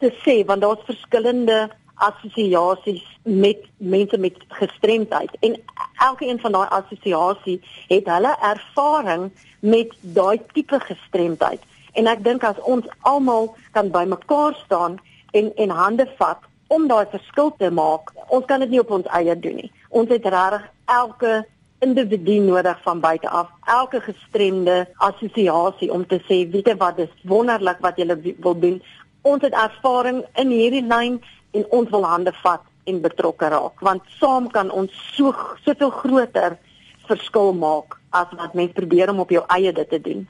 te 0.00 0.10
sê 0.24 0.40
want 0.48 0.64
daar's 0.64 0.82
verskillende 0.88 1.68
assosiasies 1.96 3.04
met 3.22 3.64
mense 3.76 4.18
met 4.18 4.36
gestremdheid. 4.48 5.30
En 5.40 5.56
elke 5.98 6.26
een 6.28 6.40
van 6.40 6.52
daai 6.52 6.68
assosiasie 6.68 7.60
het 7.88 8.06
hulle 8.06 8.36
ervaring 8.40 9.30
met 9.60 9.94
daai 10.00 10.40
tipe 10.52 10.80
gestremdheid. 10.80 11.62
En 11.92 12.06
ek 12.06 12.24
dink 12.24 12.44
as 12.44 12.60
ons 12.60 12.84
almal 13.00 13.54
kan 13.72 13.90
bymekaar 13.90 14.54
staan 14.64 15.00
en 15.32 15.52
en 15.56 15.70
hande 15.70 16.06
vat 16.18 16.44
om 16.66 16.88
daai 16.88 17.06
verskil 17.10 17.54
te 17.58 17.70
maak 17.70 18.12
ons 18.28 18.46
kan 18.46 18.60
dit 18.60 18.70
nie 18.70 18.80
op 18.82 18.90
ons 18.90 19.12
eie 19.18 19.34
doen 19.38 19.60
nie. 19.62 19.70
Ons 19.88 20.10
het 20.10 20.26
regtig 20.26 20.66
elke 20.90 21.44
individu 21.84 22.38
nodig 22.40 22.78
van 22.82 23.00
buite 23.00 23.28
af 23.28 23.50
elke 23.64 24.00
gestremde 24.00 24.86
assosiasie 25.04 25.92
om 25.92 26.06
te 26.06 26.18
sê 26.28 26.44
weet 26.50 26.70
jy 26.72 26.76
wat 26.80 26.96
dis 27.00 27.12
wonderlik 27.28 27.82
wat 27.84 27.98
jy 28.00 28.08
wil 28.44 28.56
doen. 28.58 28.80
Ons 29.26 29.44
het 29.44 29.56
ervaring 29.58 30.22
in 30.40 30.54
hierdie 30.54 30.84
lyn 30.86 31.20
en 31.50 31.66
ons 31.70 31.90
wil 31.90 32.04
hande 32.04 32.32
vat 32.42 32.62
en 32.84 33.00
betrokke 33.00 33.48
raak 33.48 33.80
want 33.80 34.02
saam 34.20 34.50
kan 34.50 34.70
ons 34.70 34.92
so 35.16 35.34
soveel 35.64 35.90
groter 35.90 36.58
verskil 37.06 37.54
maak 37.54 37.98
as 38.10 38.32
wat 38.38 38.54
mens 38.54 38.72
probeer 38.72 39.10
om 39.10 39.22
op 39.24 39.30
jou 39.30 39.44
eie 39.54 39.72
dit 39.72 39.88
te 39.88 40.00
doen. 40.00 40.26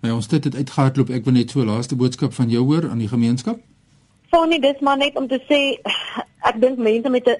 Nou 0.00 0.14
ons 0.14 0.28
dit 0.28 0.44
het 0.44 0.56
uitgehardloop 0.56 1.10
ek 1.10 1.26
wil 1.26 1.36
net 1.36 1.52
so 1.52 1.64
laaste 1.64 1.96
boodskap 1.96 2.32
van 2.36 2.50
jou 2.50 2.64
hoor 2.64 2.88
aan 2.90 3.02
die 3.02 3.10
gemeenskap. 3.10 3.60
Fonnie 4.30 4.60
dis 4.62 4.80
maar 4.80 4.96
net 4.96 5.16
om 5.18 5.28
te 5.28 5.40
sê 5.48 5.60
ek 6.48 6.60
dink 6.62 6.78
mense 6.78 7.10
met 7.10 7.26
'n 7.28 7.36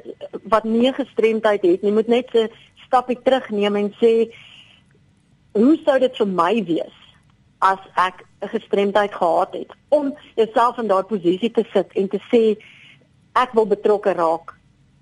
wat 0.52 0.64
nie 0.64 0.92
gestremdheid 0.92 1.62
het 1.62 1.82
nie 1.82 1.92
moet 1.92 2.08
net 2.08 2.34
'n 2.34 2.50
stapie 2.86 3.18
terugneem 3.22 3.76
en 3.76 3.94
sê 4.02 4.32
hoe 5.52 5.76
sou 5.84 5.98
dit 5.98 6.16
vir 6.16 6.26
my 6.26 6.64
wees 6.64 6.96
as 7.60 7.78
ek 7.96 8.26
'n 8.42 8.48
gestremdheid 8.48 9.14
gehad 9.14 9.52
het 9.52 9.72
om 9.88 10.14
jouself 10.36 10.78
in 10.78 10.88
daardie 10.88 11.18
posisie 11.18 11.50
te 11.50 11.64
sit 11.72 11.88
en 11.92 12.08
te 12.08 12.20
sê 12.32 12.58
ek 13.42 13.54
wil 13.56 13.66
betrokke 13.66 14.12
raak. 14.12 14.54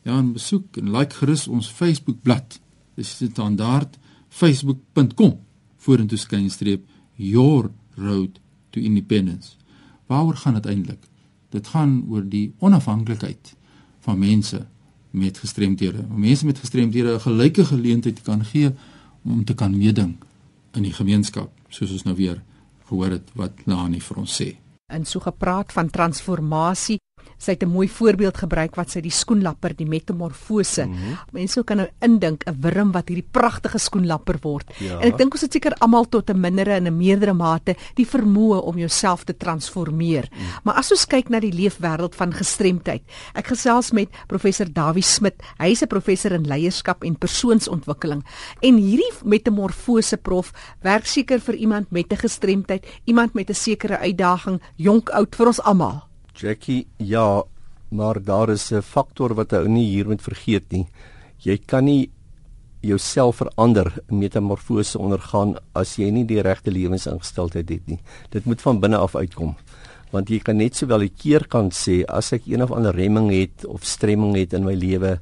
Ja, 0.07 0.19
en 0.19 0.37
besoek 0.37 0.77
en 0.79 0.93
like 0.95 1.19
gerus 1.19 1.49
ons 1.51 1.67
Facebookblad. 1.67 2.61
Dis 2.95 3.17
die 3.19 3.27
standaard 3.33 3.97
facebook.com 4.31 5.33
vorentoe 5.83 6.19
skynstreep 6.19 6.85
your 7.19 7.73
road 7.99 8.39
to 8.71 8.81
independence. 8.81 9.57
Waaroor 10.07 10.39
gaan 10.39 10.55
dit 10.61 10.69
eintlik? 10.71 11.09
Dit 11.51 11.73
gaan 11.75 12.05
oor 12.11 12.23
die 12.23 12.53
onafhanklikheid 12.63 13.55
van 14.07 14.19
mense 14.19 14.61
met 15.11 15.41
gestremthede. 15.43 16.05
Om 16.07 16.21
mense 16.21 16.47
met 16.47 16.59
gestremthede 16.63 17.15
'n 17.15 17.27
gelyke 17.27 17.65
geleentheid 17.65 18.23
kan 18.23 18.45
gee 18.45 18.71
om 19.25 19.45
te 19.45 19.55
kan 19.55 19.77
meeding 19.77 20.17
in 20.73 20.83
die 20.83 20.93
gemeenskap, 20.93 21.51
soos 21.69 21.91
ons 21.91 22.03
nou 22.03 22.17
weer 22.17 22.43
gehoor 22.85 23.11
het 23.11 23.31
wat 23.35 23.53
Lani 23.65 24.01
vir 24.01 24.17
ons 24.17 24.43
sê. 24.43 24.57
En 24.87 25.05
so 25.05 25.21
gepraat 25.21 25.73
van 25.73 25.91
transformasie 25.91 26.99
sy 27.39 27.53
het 27.53 27.63
'n 27.63 27.69
mooi 27.69 27.89
voorbeeld 27.89 28.37
gebruik 28.37 28.77
wat 28.77 28.91
sy 28.91 29.01
die 29.01 29.11
skoenlapper 29.11 29.77
die 29.77 29.87
metamorfose. 29.87 30.87
Mm 30.87 30.93
-hmm. 30.93 31.19
Mense 31.33 31.65
kan 31.65 31.77
nou 31.77 31.89
indink 32.01 32.45
'n 32.47 32.57
wurm 32.61 32.93
wat 32.93 33.09
hierdie 33.09 33.29
pragtige 33.31 33.79
skoenlapper 33.79 34.39
word. 34.43 34.73
Ja. 34.79 35.01
En 35.01 35.13
ek 35.13 35.19
dink 35.19 35.33
ons 35.33 35.43
het 35.43 35.53
seker 35.53 35.75
almal 35.79 36.09
tot 36.09 36.31
'n 36.31 36.41
mindere 36.41 36.73
en 36.73 36.87
'n 36.87 36.97
meerdere 36.97 37.35
mate 37.35 37.77
die 37.95 38.07
vermoë 38.07 38.63
om 38.63 38.79
jouself 38.79 39.25
te 39.25 39.37
transformeer. 39.37 40.29
Mm. 40.31 40.39
Maar 40.65 40.75
as 40.75 40.91
ons 40.91 41.07
kyk 41.07 41.29
na 41.29 41.41
die 41.41 41.53
leefwêreld 41.53 42.15
van 42.15 42.33
gestremdheid. 42.33 43.03
Ek 43.35 43.47
gesels 43.47 43.91
met 43.91 44.09
professor 44.27 44.73
Dawie 44.73 45.03
Smit. 45.03 45.43
Hy 45.59 45.71
is 45.71 45.83
'n 45.83 45.87
professor 45.87 46.33
in 46.33 46.47
leierskap 46.47 47.05
en 47.05 47.19
persoonsontwikkeling. 47.19 48.25
En 48.61 48.77
hierdie 48.77 49.13
metamorfose 49.25 50.17
prof 50.17 50.53
werk 50.83 51.07
seker 51.07 51.41
vir 51.41 51.55
iemand 51.55 51.91
met 51.91 52.13
'n 52.13 52.17
gestremdheid, 52.17 52.87
iemand 53.05 53.35
met 53.35 53.51
'n 53.51 53.55
sekere 53.55 53.99
uitdaging, 53.99 54.61
jonk 54.77 55.11
oud 55.11 55.37
vir 55.37 55.47
ons 55.47 55.63
almal. 55.63 56.03
Jackie, 56.37 56.87
ja, 56.97 57.45
maar 57.89 58.23
daar 58.23 58.49
is 58.49 58.71
'n 58.73 58.83
faktor 58.83 59.35
wat 59.35 59.53
ou 59.53 59.69
nie 59.69 59.87
hier 59.89 60.07
moet 60.07 60.23
vergeet 60.23 60.71
nie. 60.71 60.87
Jy 61.39 61.59
kan 61.67 61.85
nie 61.85 62.11
jouself 62.81 63.37
verander, 63.37 63.93
metamorfose 64.09 64.99
ondergaan 64.99 65.57
as 65.73 65.97
jy 65.97 66.11
nie 66.11 66.25
die 66.25 66.43
regte 66.43 66.71
lewensingesteldheid 66.71 67.69
het 67.69 67.87
nie. 67.87 67.99
Dit 68.31 68.45
moet 68.45 68.61
van 68.61 68.81
binne 68.81 68.97
af 68.97 69.15
uitkom. 69.15 69.57
Want 70.11 70.29
jy 70.29 70.39
kan 70.39 70.57
net 70.57 70.77
sowel 70.77 71.03
'n 71.03 71.15
keer 71.17 71.47
kan 71.49 71.71
sê 71.71 72.05
as 72.05 72.33
ek 72.33 72.47
een 72.47 72.63
of 72.63 72.71
ander 72.71 72.95
remming 72.95 73.31
het 73.31 73.65
of 73.65 73.85
stremming 73.85 74.37
het 74.37 74.53
in 74.53 74.65
my 74.65 74.75
lewe. 74.75 75.21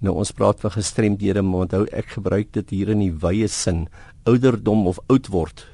Nou 0.00 0.14
ons 0.16 0.32
praat 0.32 0.60
van 0.60 0.70
gestremdhede, 0.70 1.42
maar 1.42 1.60
onthou 1.60 1.86
ek 1.92 2.06
gebruik 2.06 2.52
dit 2.52 2.70
hier 2.70 2.88
in 2.88 2.98
die 2.98 3.12
wye 3.12 3.48
sin. 3.48 3.88
Ouderdom 4.24 4.86
of 4.86 4.98
oud 5.08 5.26
word 5.28 5.66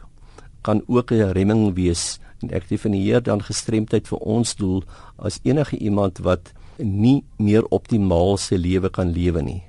kan 0.62 0.82
ook 0.86 1.12
'n 1.12 1.32
remming 1.32 1.74
wees 1.74 2.18
en 2.42 2.50
ek 2.50 2.68
definieer 2.68 3.22
dan 3.22 3.42
gestremdheid 3.42 4.08
vir 4.08 4.18
ons 4.18 4.54
doel 4.56 4.82
as 5.18 5.40
enige 5.42 5.76
iemand 5.78 6.18
wat 6.18 6.52
nie 6.78 7.22
meer 7.38 7.64
optimaal 7.70 8.36
sy 8.36 8.56
lewe 8.56 8.90
kan 8.90 9.12
lewe 9.14 9.42
nie. 9.42 9.62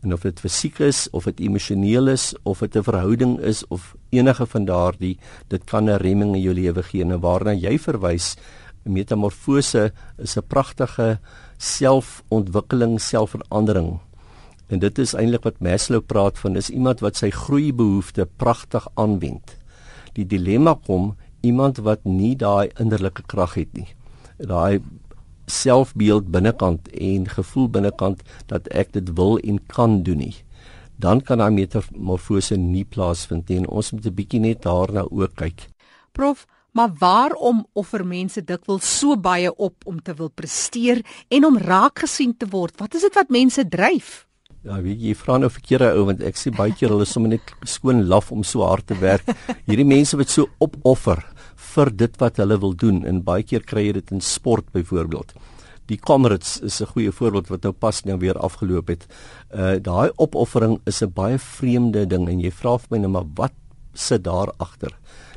En 0.00 0.14
of 0.16 0.24
dit 0.24 0.40
fisiek 0.40 0.78
is 0.80 1.08
of 1.12 1.26
dit 1.28 1.42
emosioneel 1.44 2.08
is 2.08 2.32
of 2.42 2.60
dit 2.60 2.76
'n 2.76 2.82
verhouding 2.82 3.38
is 3.40 3.66
of 3.68 3.94
enige 4.10 4.46
van 4.46 4.64
daardie, 4.64 5.18
dit 5.48 5.64
kan 5.64 5.84
'n 5.84 6.00
remming 6.00 6.34
in 6.34 6.42
jou 6.42 6.54
lewe 6.54 6.82
gee 6.82 7.02
en 7.02 7.20
waarna 7.20 7.52
jy 7.52 7.78
verwys, 7.78 8.36
metamorfose 8.84 9.92
is 10.18 10.36
'n 10.36 10.46
pragtige 10.48 11.18
selfontwikkeling, 11.58 13.00
selfverandering. 13.00 14.00
En 14.68 14.78
dit 14.78 14.98
is 14.98 15.14
eintlik 15.14 15.42
wat 15.42 15.60
Maslow 15.60 16.00
praat 16.06 16.38
van, 16.38 16.56
is 16.56 16.70
iemand 16.70 17.00
wat 17.00 17.16
sy 17.16 17.30
groeibehoefte 17.30 18.28
pragtig 18.36 18.86
aanwend. 18.94 19.56
Die 20.12 20.26
dilemma 20.26 20.74
kom 20.86 21.16
iemand 21.40 21.80
wat 21.84 22.04
nie 22.04 22.36
daai 22.36 22.70
innerlike 22.78 23.22
krag 23.26 23.54
het 23.54 23.72
nie. 23.72 23.88
Daai 24.36 24.80
selfbeeld 25.50 26.30
binnekant 26.30 26.88
en 26.88 27.26
gevoel 27.28 27.68
binnekant 27.68 28.22
dat 28.46 28.68
ek 28.68 28.92
dit 28.92 29.12
wil 29.18 29.38
en 29.38 29.58
kan 29.66 30.02
doen 30.02 30.22
nie. 30.24 30.36
Dan 31.00 31.20
kan 31.24 31.40
daai 31.40 31.50
metamorfose 31.50 32.56
nie 32.56 32.84
plaasvind 32.84 33.48
nie. 33.48 33.66
Ons 33.66 33.92
moet 33.92 34.06
'n 34.06 34.14
bietjie 34.14 34.40
net 34.40 34.62
daarna 34.62 35.06
ook 35.10 35.34
kyk. 35.34 35.68
Prof, 36.12 36.46
maar 36.72 36.92
waarom 36.98 37.66
offer 37.72 38.06
mense 38.06 38.44
dikwels 38.44 38.98
so 38.98 39.16
baie 39.16 39.54
op 39.56 39.86
om 39.86 40.02
te 40.02 40.14
wil 40.14 40.30
presteer 40.30 41.02
en 41.28 41.44
om 41.44 41.58
raak 41.58 41.98
gesien 41.98 42.36
te 42.36 42.46
word? 42.46 42.78
Wat 42.78 42.94
is 42.94 43.00
dit 43.00 43.14
wat 43.14 43.28
mense 43.28 43.68
dryf? 43.68 44.29
Ja, 44.60 44.76
weet 44.84 44.98
jy, 45.00 45.14
jy 45.14 45.16
vra 45.16 45.38
nou 45.40 45.48
verkeerde 45.48 45.86
ou 45.96 46.02
want 46.10 46.20
ek 46.20 46.36
sê 46.36 46.50
baie 46.52 46.74
keer 46.76 46.90
hulle 46.92 47.06
is 47.06 47.12
sommer 47.14 47.30
net 47.32 47.52
skoon 47.64 48.02
laf 48.10 48.26
om 48.34 48.42
so 48.44 48.60
hard 48.68 48.84
te 48.90 48.96
werk. 49.00 49.24
Hierdie 49.64 49.86
mense 49.88 50.18
wat 50.20 50.28
so 50.28 50.50
opoffer 50.60 51.22
vir 51.70 51.90
dit 52.02 52.18
wat 52.20 52.40
hulle 52.42 52.58
wil 52.60 52.74
doen 52.76 52.98
en 53.08 53.22
baie 53.24 53.46
keer 53.46 53.64
kry 53.64 53.86
jy 53.86 53.94
dit 53.96 54.12
in 54.12 54.20
sport 54.20 54.68
byvoorbeeld. 54.76 55.32
Die 55.88 55.96
Comrades 55.96 56.58
is 56.60 56.82
'n 56.82 56.92
goeie 56.92 57.12
voorbeeld 57.12 57.48
wat 57.48 57.62
nou 57.62 57.72
pas 57.72 58.04
nou 58.04 58.18
weer 58.18 58.36
afgeloop 58.36 58.88
het. 58.92 59.08
Uh 59.48 59.80
daai 59.80 60.12
opoffering 60.16 60.78
is 60.84 61.00
'n 61.02 61.08
baie 61.08 61.38
vreemde 61.38 62.04
ding 62.06 62.28
en 62.28 62.40
jy 62.40 62.50
vra 62.50 62.76
vir 62.76 62.88
my 62.90 62.98
nou 62.98 63.10
maar 63.10 63.28
wat 63.34 63.56
sit 63.94 64.24
daar 64.24 64.52
agter? 64.58 64.92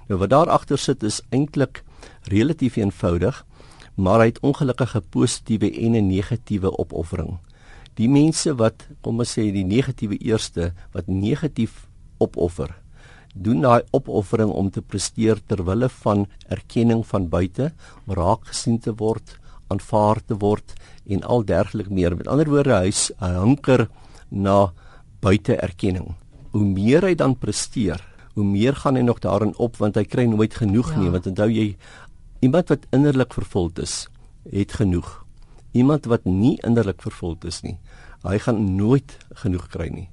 Nou 0.09 0.19
wat 0.19 0.29
daar 0.29 0.49
agter 0.49 0.77
sit 0.77 1.03
is 1.03 1.21
eintlik 1.31 1.83
relatief 2.27 2.75
eenvoudig, 2.75 3.45
maar 3.95 4.19
hy 4.19 4.25
het 4.25 4.43
ongelukkige 4.43 5.01
positiewe 5.09 5.71
en 5.71 5.95
'n 5.95 6.07
negatiewe 6.07 6.77
opoffering 6.77 7.39
die 7.99 8.09
mense 8.09 8.53
wat 8.59 8.87
kom 9.01 9.19
ons 9.21 9.35
sê 9.37 9.49
die 9.53 9.65
negatiewe 9.67 10.17
eerste 10.21 10.71
wat 10.93 11.07
negatief 11.07 11.85
opoffer 12.23 12.73
doen 13.33 13.63
daai 13.65 13.81
opoffering 13.91 14.51
om 14.53 14.69
te 14.69 14.81
presteer 14.81 15.41
ter 15.47 15.63
wille 15.65 15.89
van 16.03 16.27
erkenning 16.53 17.01
van 17.09 17.29
buite 17.29 17.71
om 18.05 18.13
raak 18.17 18.51
gesien 18.51 18.79
te 18.79 18.93
word 18.97 19.37
aanvaar 19.73 20.21
te 20.21 20.37
word 20.37 20.75
en 21.09 21.23
al 21.23 21.43
derglik 21.43 21.89
meer. 21.89 22.15
Met 22.15 22.27
ander 22.27 22.49
woorde 22.49 22.77
hy 22.77 22.91
hunker 23.19 23.87
na 24.29 24.73
buite 25.23 25.55
erkenning 25.55 26.13
hoe 26.53 26.65
meer 26.65 27.05
hy 27.07 27.15
dan 27.17 27.35
presteer 27.39 28.01
hoe 28.33 28.45
meer 28.45 28.75
gaan 28.75 28.97
hy 28.97 29.03
nog 29.05 29.21
daarin 29.23 29.53
op 29.61 29.77
want 29.81 29.97
hy 29.97 30.03
kry 30.05 30.25
nooit 30.29 30.53
genoeg 30.57 30.93
ja. 30.93 30.99
nie 31.01 31.11
want 31.13 31.27
onthou 31.29 31.49
jy 31.49 31.67
iemand 32.45 32.69
wat 32.73 32.87
innerlik 32.93 33.33
vervuld 33.33 33.79
is 33.79 34.07
het 34.51 34.75
genoeg 34.81 35.22
Iemand 35.73 36.05
wat 36.05 36.25
nie 36.29 36.59
innerlik 36.61 37.01
vervuld 37.01 37.45
is 37.49 37.63
nie, 37.65 37.77
hy 38.23 38.37
gaan 38.45 38.75
nooit 38.77 39.17
genoeg 39.41 39.67
kry 39.73 39.89
nie. 39.89 40.09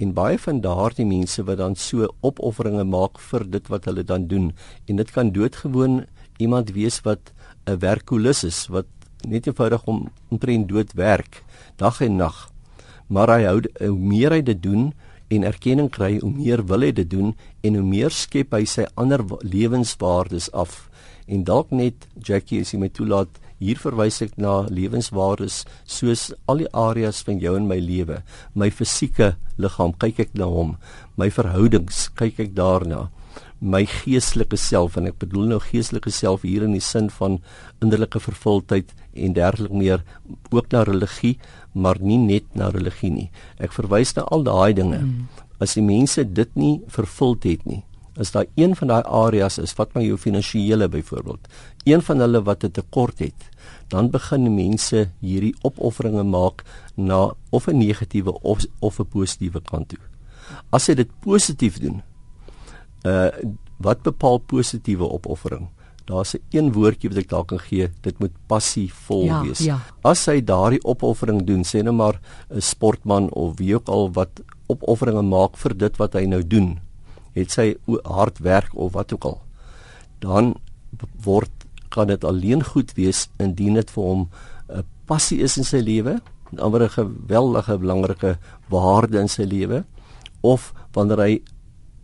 En 0.00 0.14
baie 0.16 0.38
van 0.40 0.62
daardie 0.64 1.04
mense 1.04 1.42
wat 1.44 1.58
dan 1.60 1.74
so 1.76 2.06
opofferinge 2.24 2.86
maak 2.88 3.18
vir 3.30 3.44
dit 3.44 3.66
wat 3.68 3.84
hulle 3.90 4.04
dan 4.06 4.28
doen 4.30 4.52
en 4.88 5.02
dit 5.02 5.10
kan 5.12 5.32
doodgewoon 5.34 6.04
iemand 6.40 6.72
wees 6.72 7.02
wat 7.04 7.32
'n 7.66 7.78
werkulis 7.78 8.44
is 8.44 8.68
wat 8.72 8.86
net 9.28 9.46
eenvoudig 9.46 9.84
om 9.84 10.08
omtrent 10.30 10.68
dood 10.68 10.92
werk 10.96 11.42
dag 11.76 12.00
en 12.00 12.16
nag. 12.16 12.48
Maar 13.08 13.28
hy 13.28 13.42
hou 13.44 13.60
hoe 13.78 13.98
meer 13.98 14.30
hy 14.30 14.42
dit 14.42 14.62
doen 14.62 14.92
en 15.28 15.44
erkenning 15.44 15.90
kry, 15.90 16.18
hoe 16.18 16.32
meer 16.32 16.64
wil 16.66 16.80
hy 16.80 16.92
dit 16.92 17.10
doen 17.10 17.34
en 17.62 17.74
hoe 17.74 17.86
meer 17.86 18.10
skep 18.10 18.52
hy 18.52 18.64
sy 18.64 18.86
ander 18.94 19.22
lewenswaardes 19.42 20.50
af. 20.52 20.88
En 21.26 21.44
dalk 21.44 21.70
net 21.70 22.08
Jackie 22.18 22.60
as 22.60 22.72
jy 22.72 22.78
my 22.78 22.88
toelaat 22.88 23.40
Hier 23.60 23.76
verwys 23.76 24.22
ek 24.24 24.38
na 24.40 24.62
lewenswaardes 24.72 25.66
soos 25.84 26.30
al 26.48 26.62
die 26.62 26.68
areas 26.72 27.18
van 27.26 27.42
jou 27.42 27.52
en 27.58 27.66
my 27.68 27.76
lewe. 27.76 28.22
My 28.56 28.70
fisieke 28.72 29.34
liggaam, 29.60 29.92
kyk 30.00 30.22
ek 30.24 30.32
na 30.40 30.48
hom. 30.48 30.78
My 31.20 31.28
verhoudings, 31.28 32.06
kyk 32.16 32.40
ek 32.46 32.54
daarna. 32.56 33.10
My 33.60 33.82
geestelike 33.84 34.56
self 34.56 34.96
en 34.96 35.10
ek 35.10 35.18
bedoel 35.20 35.52
nou 35.52 35.58
geestelike 35.60 36.08
self 36.08 36.46
hier 36.48 36.64
in 36.64 36.72
die 36.72 36.80
sin 36.80 37.10
van 37.12 37.36
innerlike 37.84 38.22
vervuldheid 38.24 38.94
en 39.12 39.36
derglik 39.36 39.76
meer 39.76 40.06
ook 40.48 40.72
na 40.72 40.86
religie, 40.88 41.36
maar 41.76 42.00
nie 42.00 42.16
net 42.16 42.48
na 42.56 42.70
religie 42.72 43.12
nie. 43.12 43.28
Ek 43.60 43.76
verwys 43.76 44.16
na 44.16 44.24
al 44.32 44.48
daai 44.48 44.72
dinge. 44.80 45.04
Mm. 45.04 45.44
As 45.60 45.76
die 45.76 45.84
mense 45.84 46.24
dit 46.24 46.56
nie 46.56 46.78
vervuld 46.88 47.44
het 47.44 47.68
nie, 47.68 47.82
is 48.20 48.30
daar 48.30 48.46
een 48.54 48.76
van 48.76 48.88
daai 48.88 49.02
areas 49.02 49.58
is 49.58 49.74
wat 49.78 49.94
maar 49.94 50.04
jou 50.04 50.18
finansiële 50.18 50.88
byvoorbeeld 50.88 51.48
een 51.84 52.02
van 52.02 52.20
hulle 52.20 52.42
wat 52.42 52.64
'n 52.64 52.70
tekort 52.70 53.18
het 53.18 53.48
dan 53.90 54.10
begin 54.10 54.46
mense 54.54 55.08
hierdie 55.20 55.54
opofferinge 55.66 56.22
maak 56.22 56.62
na 56.94 57.34
of 57.50 57.66
'n 57.66 57.78
negatiewe 57.78 58.32
of 58.42 58.64
of 58.78 59.00
'n 59.00 59.08
positiewe 59.08 59.60
kant 59.60 59.88
toe. 59.88 59.98
As 60.70 60.86
jy 60.86 60.94
dit 60.94 61.10
positief 61.20 61.78
doen 61.78 62.02
uh 63.06 63.30
wat 63.80 64.02
bepaal 64.02 64.38
positiewe 64.38 65.08
opoffering? 65.10 65.68
Daar's 66.04 66.34
'n 66.34 66.42
een 66.50 66.72
woordjie 66.72 67.08
wat 67.08 67.18
ek 67.18 67.28
dalk 67.28 67.46
kan 67.48 67.58
gee 67.58 67.88
dit 68.00 68.18
moet 68.18 68.32
passievol 68.46 69.24
ja, 69.24 69.42
wees. 69.42 69.58
ja. 69.58 69.78
as 70.02 70.26
hy 70.26 70.44
daardie 70.44 70.84
opoffering 70.84 71.44
doen 71.46 71.64
sê 71.64 71.82
nou 71.82 71.94
maar 71.94 72.20
'n 72.50 72.60
sportman 72.60 73.30
of 73.30 73.58
wie 73.58 73.74
ook 73.74 73.88
al 73.88 74.12
wat 74.12 74.30
opofferinge 74.66 75.22
maak 75.22 75.56
vir 75.56 75.76
dit 75.76 75.96
wat 75.96 76.12
hy 76.12 76.24
nou 76.24 76.46
doen 76.46 76.78
het 77.34 77.50
sy 77.50 77.74
hard 78.04 78.38
werk 78.38 78.74
of 78.74 78.92
wat 78.92 79.12
ook 79.12 79.24
al. 79.24 79.40
Dan 80.18 80.54
word 81.24 81.50
kan 81.90 82.06
dit 82.06 82.24
alleen 82.24 82.62
goed 82.64 82.92
wees 82.94 83.28
indien 83.38 83.74
dit 83.74 83.90
vir 83.90 84.04
hom 84.04 84.28
'n 84.68 84.84
passie 85.06 85.40
is 85.42 85.56
in 85.58 85.64
sy 85.64 85.80
lewe 85.82 86.20
'n 86.52 86.58
ander 86.58 86.88
geweldige 86.90 87.78
belangrike 87.78 88.38
waarde 88.68 89.18
in 89.18 89.28
sy 89.28 89.42
lewe 89.42 89.84
of 90.40 90.72
wanneer 90.92 91.18
hy 91.18 91.42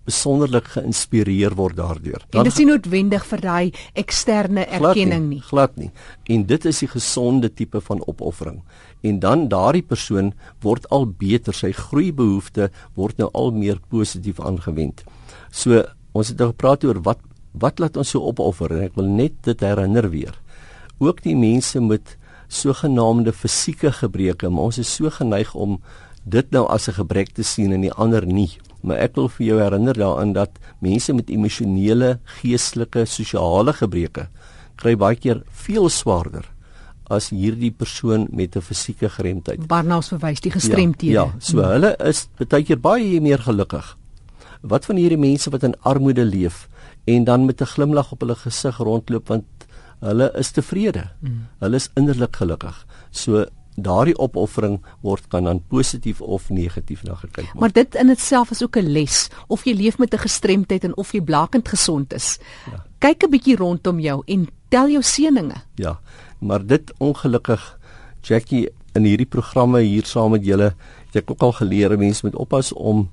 besonderlik 0.07 0.71
geïnspireer 0.77 1.57
word 1.59 1.77
daardeur. 1.77 2.23
Dan 2.31 2.47
dit 2.47 2.53
is 2.53 2.61
nie 2.63 2.69
noodwendig 2.71 3.27
vir 3.27 3.43
daai 3.43 3.67
eksterne 3.99 4.67
erkenning 4.67 5.29
nie. 5.31 5.41
Glad 5.51 5.77
nie. 5.81 5.91
En 6.33 6.47
dit 6.47 6.69
is 6.71 6.83
die 6.85 6.91
gesonde 6.91 7.51
tipe 7.53 7.81
van 7.81 8.03
opoffering. 8.07 8.63
En 9.07 9.21
dan 9.23 9.49
daardie 9.53 9.85
persoon 9.85 10.33
word 10.65 10.89
al 10.95 11.07
beter, 11.07 11.55
sy 11.55 11.73
groeibehoefte 11.77 12.71
word 12.95 13.19
nou 13.19 13.31
al 13.35 13.53
meer 13.53 13.81
positief 13.91 14.41
aangewend. 14.41 15.05
So 15.51 15.85
ons 16.17 16.33
het 16.33 16.39
nou 16.41 16.53
gepraat 16.55 16.85
oor 16.85 17.03
wat 17.05 17.23
wat 17.57 17.79
laat 17.81 17.97
ons 17.97 18.11
so 18.13 18.21
opoffer 18.29 18.75
en 18.77 18.83
ek 18.85 18.99
wil 18.99 19.07
net 19.09 19.37
dit 19.47 19.63
herinner 19.65 20.11
weer. 20.13 20.35
Ook 21.01 21.23
die 21.25 21.37
mense 21.37 21.81
met 21.81 22.19
sogenaamde 22.53 23.33
fisieke 23.33 23.89
gebreke, 23.97 24.51
maar 24.53 24.71
ons 24.71 24.81
is 24.83 24.93
so 24.93 25.09
geneig 25.11 25.55
om 25.57 25.79
dit 26.25 26.51
nou 26.53 26.67
as 26.69 26.89
'n 26.89 27.01
gebrek 27.01 27.33
te 27.33 27.43
sien 27.43 27.73
en 27.73 27.81
die 27.81 27.93
ander 27.93 28.27
nie. 28.27 28.51
Maar 28.87 29.03
ek 29.09 29.17
wil 29.19 29.29
vir 29.37 29.47
jou 29.47 29.61
herinner 29.61 29.99
daaraan 29.99 30.33
dat 30.37 30.61
mense 30.85 31.13
met 31.13 31.31
emosionele, 31.31 32.19
geestelike, 32.41 33.07
sosiale 33.11 33.75
gebreke 33.77 34.29
kry 34.77 34.93
baie 35.01 35.17
keer 35.17 35.43
veel 35.65 35.89
swaarder 35.89 36.45
as 37.13 37.31
hierdie 37.31 37.71
persoon 37.71 38.27
met 38.31 38.57
'n 38.57 38.61
fisieke 38.61 39.09
gestremdheid. 39.09 39.67
Barnard 39.67 40.09
verwys 40.09 40.41
die 40.41 40.51
gestremdhede. 40.51 41.13
Ja, 41.13 41.25
ja, 41.25 41.35
so 41.39 41.63
hulle 41.63 41.97
is 41.99 42.29
baie 42.49 42.65
keer 42.65 42.81
baie 42.81 43.21
meer 43.21 43.39
gelukkig 43.39 43.97
wat 44.63 44.85
van 44.85 44.97
hierdie 44.97 45.19
mense 45.19 45.51
wat 45.51 45.63
in 45.63 45.75
armoede 45.83 46.25
leef 46.25 46.69
en 47.07 47.25
dan 47.25 47.47
met 47.47 47.61
'n 47.61 47.73
glimlag 47.75 48.13
op 48.13 48.21
hulle 48.21 48.35
gesig 48.35 48.77
rondloop 48.79 49.29
want 49.29 49.45
hulle 50.01 50.33
is 50.39 50.51
tevrede. 50.51 51.11
Mm. 51.21 51.47
Hulle 51.59 51.77
is 51.77 51.91
innerlik 51.95 52.37
gelukkig. 52.37 52.87
So 53.11 53.47
daardie 53.77 54.17
opoffering 54.19 54.81
word 55.05 55.29
kan 55.29 55.45
dan 55.45 55.61
positief 55.69 56.21
of 56.21 56.49
negatief 56.51 57.03
na 57.05 57.15
gekyk 57.15 57.45
word. 57.53 57.61
Maar 57.61 57.73
dit 57.73 57.95
in 57.95 58.11
itself 58.11 58.51
is 58.51 58.63
ook 58.63 58.77
'n 58.77 58.93
les 58.93 59.29
of 59.47 59.65
jy 59.65 59.75
leef 59.75 59.99
met 59.99 60.15
'n 60.15 60.19
gestremdheid 60.19 60.85
en 60.85 60.97
of 60.97 61.13
jy 61.13 61.21
blakend 61.21 61.69
gesond 61.69 62.13
is. 62.13 62.39
Ja. 62.71 62.85
Kyk 62.99 63.25
'n 63.25 63.31
bietjie 63.31 63.57
rondom 63.57 64.01
jou 64.01 64.23
en 64.27 64.49
tel 64.69 64.89
jou 64.89 65.03
seëninge. 65.03 65.63
Ja. 65.75 66.01
Maar 66.39 66.67
dit 66.67 66.93
ongelukkig 66.99 67.79
Jackie 68.23 68.69
in 68.95 69.05
hierdie 69.05 69.29
programme 69.29 69.81
hier 69.81 70.05
saam 70.05 70.31
met 70.31 70.45
julle 70.45 70.75
het 71.07 71.17
ek 71.17 71.31
ook 71.31 71.43
al 71.43 71.53
geleer 71.53 71.99
mense 71.99 72.27
moet 72.27 72.37
oppas 72.37 72.73
om 72.73 73.11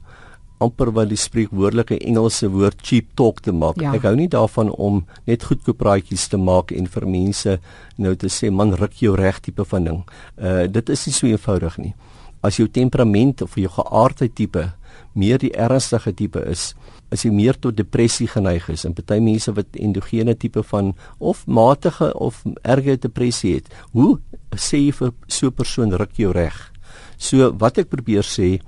amper 0.63 0.91
wat 0.95 1.11
die 1.11 1.19
spreekwoordelike 1.19 1.99
Engelse 1.99 2.49
woord 2.53 2.81
cheap 2.85 3.11
talk 3.19 3.41
te 3.45 3.53
maak. 3.55 3.81
Ja. 3.81 3.93
Ek 3.97 4.07
hou 4.07 4.15
nie 4.17 4.29
daarvan 4.31 4.71
om 4.71 5.03
net 5.29 5.45
goedkoop 5.49 5.81
praatjies 5.81 6.29
te 6.31 6.39
maak 6.39 6.71
en 6.75 6.87
vir 6.87 7.07
mense 7.09 7.57
nou 8.01 8.15
te 8.19 8.31
sê 8.31 8.51
man 8.51 8.73
ruk 8.79 8.95
jou 9.03 9.15
reg 9.19 9.41
tipe 9.43 9.65
van 9.73 9.89
ding. 9.89 10.01
Uh 10.37 10.63
dit 10.73 10.89
is 10.89 11.05
nie 11.07 11.15
so 11.15 11.27
eenvoudig 11.27 11.77
nie. 11.81 11.93
As 12.43 12.57
jou 12.59 12.67
temperament 12.67 13.41
of 13.45 13.55
jou 13.59 13.69
geaardheid 13.71 14.35
tipe 14.35 14.71
meer 15.13 15.39
die 15.41 15.53
ernstige 15.53 16.13
tipe 16.17 16.41
is, 16.49 16.73
as 17.13 17.23
jy 17.25 17.31
meer 17.33 17.57
tot 17.61 17.77
depressie 17.77 18.27
geneig 18.27 18.65
is 18.73 18.85
en 18.87 18.95
party 18.97 19.19
mense 19.21 19.51
wat 19.53 19.77
endogene 19.77 20.33
tipe 20.39 20.63
van 20.71 20.93
of 21.19 21.45
matige 21.45 22.09
of 22.17 22.41
erge 22.63 22.97
depressie 23.05 23.57
het, 23.59 23.69
hoe 23.93 24.17
sê 24.55 24.81
jy 24.87 24.91
vir 24.91 25.13
so 25.27 25.47
'n 25.47 25.57
persoon 25.61 25.93
ruk 25.93 26.17
jou 26.17 26.31
reg? 26.31 26.57
So 27.17 27.51
wat 27.51 27.77
ek 27.77 27.89
probeer 27.89 28.23
sê, 28.23 28.59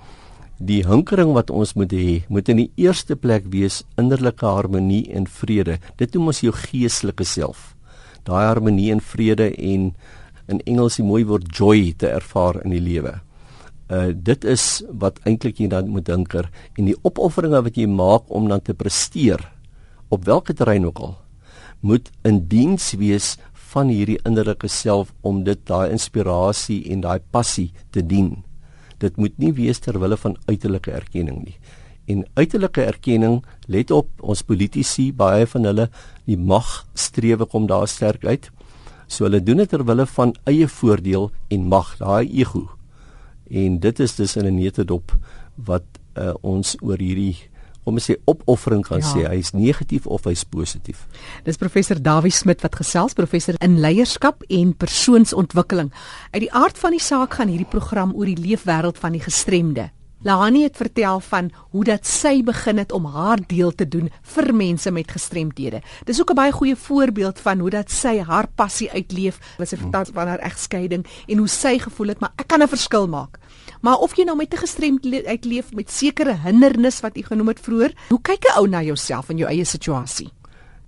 Die 0.57 0.85
hinkering 0.87 1.33
wat 1.35 1.51
ons 1.51 1.73
moet 1.75 1.91
hê, 1.91 2.23
moet 2.31 2.47
in 2.47 2.61
die 2.61 2.71
eerste 2.79 3.17
plek 3.19 3.49
wees 3.51 3.81
innerlike 3.99 4.47
harmonie 4.47 5.03
en 5.11 5.27
vrede. 5.27 5.81
Dit 5.99 6.15
noem 6.15 6.31
ons 6.31 6.39
jou 6.45 6.53
geestelike 6.55 7.27
self. 7.27 7.73
Daai 8.23 8.45
harmonie 8.47 8.91
en 8.93 9.03
vrede 9.03 9.51
en 9.51 9.91
in 10.47 10.61
Engels 10.69 10.99
die 11.01 11.05
mooi 11.05 11.25
woord 11.27 11.49
joy 11.51 11.91
te 11.99 12.07
ervaar 12.07 12.61
in 12.63 12.71
die 12.71 12.83
lewe. 12.83 13.17
Uh 13.91 14.13
dit 14.15 14.45
is 14.49 14.81
wat 14.89 15.19
eintlik 15.29 15.59
jy 15.59 15.67
dan 15.69 15.91
moet 15.93 16.07
dinker 16.07 16.47
en 16.77 16.87
die 16.87 16.97
opofferinge 17.03 17.61
wat 17.67 17.75
jy 17.77 17.85
maak 17.85 18.31
om 18.33 18.47
dan 18.49 18.63
te 18.65 18.73
presteer 18.73 19.43
op 20.09 20.25
watter 20.25 20.57
terrein 20.57 20.87
ook 20.89 21.03
al 21.05 21.13
moet 21.85 22.09
in 22.25 22.47
diens 22.49 22.95
wees 22.97 23.35
van 23.75 23.91
hierdie 23.93 24.17
innerlike 24.25 24.67
self 24.71 25.13
om 25.21 25.43
dit 25.45 25.61
daai 25.69 25.91
inspirasie 25.93 26.81
en 26.89 27.05
daai 27.05 27.19
passie 27.29 27.69
te 27.93 28.01
dien 28.01 28.44
dit 29.05 29.17
moet 29.21 29.35
nie 29.41 29.53
wees 29.55 29.81
ter 29.83 29.99
wille 30.01 30.17
van 30.17 30.37
uiterlike 30.49 30.93
erkenning 30.95 31.43
nie. 31.45 31.57
En 32.11 32.25
uiterlike 32.37 32.83
erkenning, 32.85 33.39
let 33.71 33.91
op, 33.91 34.09
ons 34.21 34.43
politici, 34.45 35.09
baie 35.13 35.47
van 35.49 35.65
hulle, 35.69 35.87
die 36.29 36.37
mag 36.37 36.83
strewe 36.93 37.47
kom 37.49 37.65
daar 37.69 37.87
sterk 37.89 38.25
uit. 38.25 38.51
So 39.07 39.25
hulle 39.25 39.41
doen 39.41 39.63
dit 39.63 39.69
ter 39.69 39.85
wille 39.85 40.05
van 40.13 40.33
eie 40.49 40.67
voordeel 40.69 41.31
en 41.53 41.67
mag, 41.71 41.95
daai 42.01 42.29
ego. 42.29 42.67
En 43.49 43.79
dit 43.81 43.99
is 43.99 44.15
dus 44.15 44.35
in 44.37 44.45
'n 44.45 44.55
netedop 44.55 45.13
wat 45.55 45.85
uh, 46.17 46.33
ons 46.41 46.75
oor 46.81 46.97
hierdie 46.97 47.37
om 47.85 47.99
sê 48.01 48.17
opoffering 48.25 48.83
kan 48.85 48.99
ja. 48.99 49.07
sê 49.13 49.25
hy 49.29 49.39
is 49.39 49.53
negatief 49.55 50.07
of 50.07 50.25
hy 50.25 50.33
is 50.35 50.43
positief. 50.43 51.05
Dis 51.45 51.57
professor 51.61 52.01
Dawie 52.01 52.33
Smit 52.33 52.63
wat 52.65 52.75
gesels 52.81 53.13
professor 53.17 53.57
in 53.61 53.79
leierskap 53.79 54.43
en 54.49 54.73
persoonsontwikkeling. 54.73 55.91
Uit 56.33 56.41
die 56.47 56.53
aard 56.53 56.77
van 56.81 56.97
die 56.97 57.03
saak 57.03 57.37
gaan 57.37 57.53
hierdie 57.53 57.69
program 57.69 58.15
oor 58.17 58.25
die 58.25 58.41
leefwêreld 58.41 58.97
van 58.97 59.15
die 59.17 59.23
gestremde. 59.23 59.91
Lahani 60.25 60.63
het 60.63 60.77
vertel 60.77 61.19
van 61.19 61.51
hoe 61.69 61.83
dat 61.85 62.07
sy 62.09 62.39
begin 62.43 62.79
het 62.81 62.91
om 62.91 63.05
haar 63.05 63.37
deel 63.45 63.69
te 63.77 63.85
doen 63.85 64.07
vir 64.33 64.47
mense 64.57 64.89
met 64.91 65.11
gestremthede. 65.13 65.81
Dis 66.05 66.21
ook 66.21 66.31
'n 66.31 66.35
baie 66.35 66.51
goeie 66.51 66.75
voorbeeld 66.75 67.39
van 67.39 67.59
hoe 67.59 67.69
dat 67.69 67.91
sy 67.91 68.19
haar 68.19 68.47
passie 68.55 68.91
uitleef, 68.91 69.37
wat 69.57 69.67
sy 69.67 69.77
vertel 69.77 70.05
van 70.13 70.27
haar 70.27 70.39
egskeiding 70.39 71.05
en 71.27 71.37
hoe 71.37 71.47
sy 71.47 71.77
gevoel 71.79 72.07
het 72.07 72.19
maar 72.19 72.33
ek 72.35 72.47
kan 72.47 72.61
'n 72.61 72.67
verskil 72.67 73.07
maak. 73.07 73.37
Maar 73.85 74.01
of 74.01 74.15
jy 74.17 74.23
nou 74.25 74.37
met 74.37 74.53
'n 74.53 74.57
gestremdheid 74.57 75.25
uitleef 75.25 75.73
met 75.73 75.91
sekere 75.91 76.33
hindernis 76.33 76.99
wat 76.99 77.15
jy 77.15 77.21
genoem 77.21 77.47
het 77.47 77.59
vroeër, 77.59 77.93
hoe 78.09 78.21
kyk 78.21 78.43
'n 78.45 78.57
ou 78.57 78.67
na 78.67 78.81
jouself 78.81 79.29
en 79.29 79.37
jou 79.37 79.49
eie 79.49 79.65
situasie? 79.65 80.29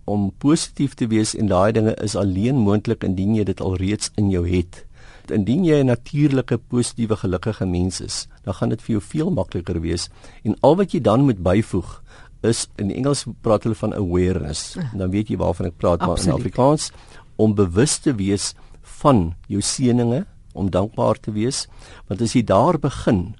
Om 0.03 0.31
positief 0.38 0.93
te 0.93 1.07
wees 1.07 1.36
en 1.36 1.47
daai 1.47 1.71
dinge 1.71 1.93
is 1.93 2.15
alleen 2.15 2.55
moontlik 2.55 3.03
indien 3.03 3.36
jy 3.36 3.43
dit 3.43 3.62
alreeds 3.62 4.12
in 4.15 4.29
jou 4.29 4.49
het 4.49 4.86
indien 5.31 5.63
jy 5.65 5.79
'n 5.83 5.86
natuurlike 5.86 6.57
positiewe 6.57 7.15
gelukkige 7.15 7.65
mens 7.65 8.01
is, 8.01 8.27
dan 8.43 8.53
gaan 8.53 8.69
dit 8.69 8.81
vir 8.81 8.91
jou 8.91 9.01
veel 9.01 9.31
makliker 9.31 9.81
wees 9.81 10.10
en 10.43 10.55
al 10.62 10.75
wat 10.75 10.91
jy 10.91 11.01
dan 11.01 11.21
moet 11.21 11.43
byvoeg 11.43 12.01
is 12.41 12.67
in 12.75 12.91
Engels 12.91 13.25
praat 13.41 13.63
hulle 13.63 13.75
van 13.75 13.93
awareness. 13.93 14.75
En 14.75 14.89
ja. 14.91 14.97
dan 14.97 15.10
weet 15.10 15.27
jy 15.27 15.38
waarvan 15.38 15.65
ek 15.65 15.77
praat 15.77 15.99
maar 15.99 16.19
in 16.19 16.31
Afrikaans 16.31 16.91
om 17.36 17.55
bewus 17.55 17.97
te 17.97 18.15
wees 18.15 18.53
van 18.81 19.36
jou 19.47 19.62
seëninge, 19.62 20.25
om 20.58 20.72
dankbaar 20.74 21.20
te 21.22 21.32
wees, 21.36 21.65
want 22.10 22.22
as 22.22 22.34
jy 22.36 22.43
daar 22.48 22.80
begin, 22.82 23.36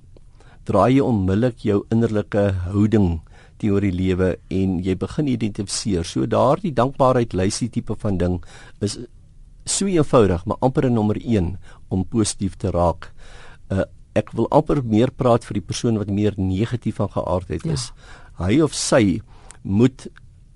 draai 0.68 0.98
jy 0.98 1.04
onmiddellik 1.04 1.64
jou 1.66 1.84
innerlike 1.94 2.52
houding 2.68 3.20
teenoor 3.58 3.82
die 3.82 3.96
lewe 3.96 4.36
en 4.54 4.78
jy 4.86 4.96
begin 5.00 5.30
identifiseer. 5.32 6.06
So 6.06 6.28
daardie 6.30 6.74
dankbaarheid 6.76 7.34
lysie 7.34 7.70
tipe 7.74 7.96
van 7.98 8.20
ding 8.22 8.40
is 8.86 9.00
so 9.68 9.88
eenvoudig, 9.90 10.46
maar 10.46 10.58
amper 10.62 10.86
'n 10.86 10.94
nommer 10.94 11.18
1 11.18 11.58
om 11.90 12.06
positief 12.06 12.56
te 12.56 12.72
raak. 12.72 13.12
Uh, 13.70 13.84
ek 14.16 14.32
wil 14.32 14.48
amper 14.50 14.84
meer 14.84 15.12
praat 15.12 15.46
vir 15.46 15.54
die 15.60 15.68
persoon 15.68 15.98
wat 15.98 16.10
meer 16.10 16.34
negatief 16.38 16.96
van 16.96 17.10
geaardheid 17.10 17.66
is. 17.66 17.92
Ja. 17.92 18.46
Hy 18.46 18.62
of 18.62 18.74
sy 18.74 19.22
moet 19.64 20.08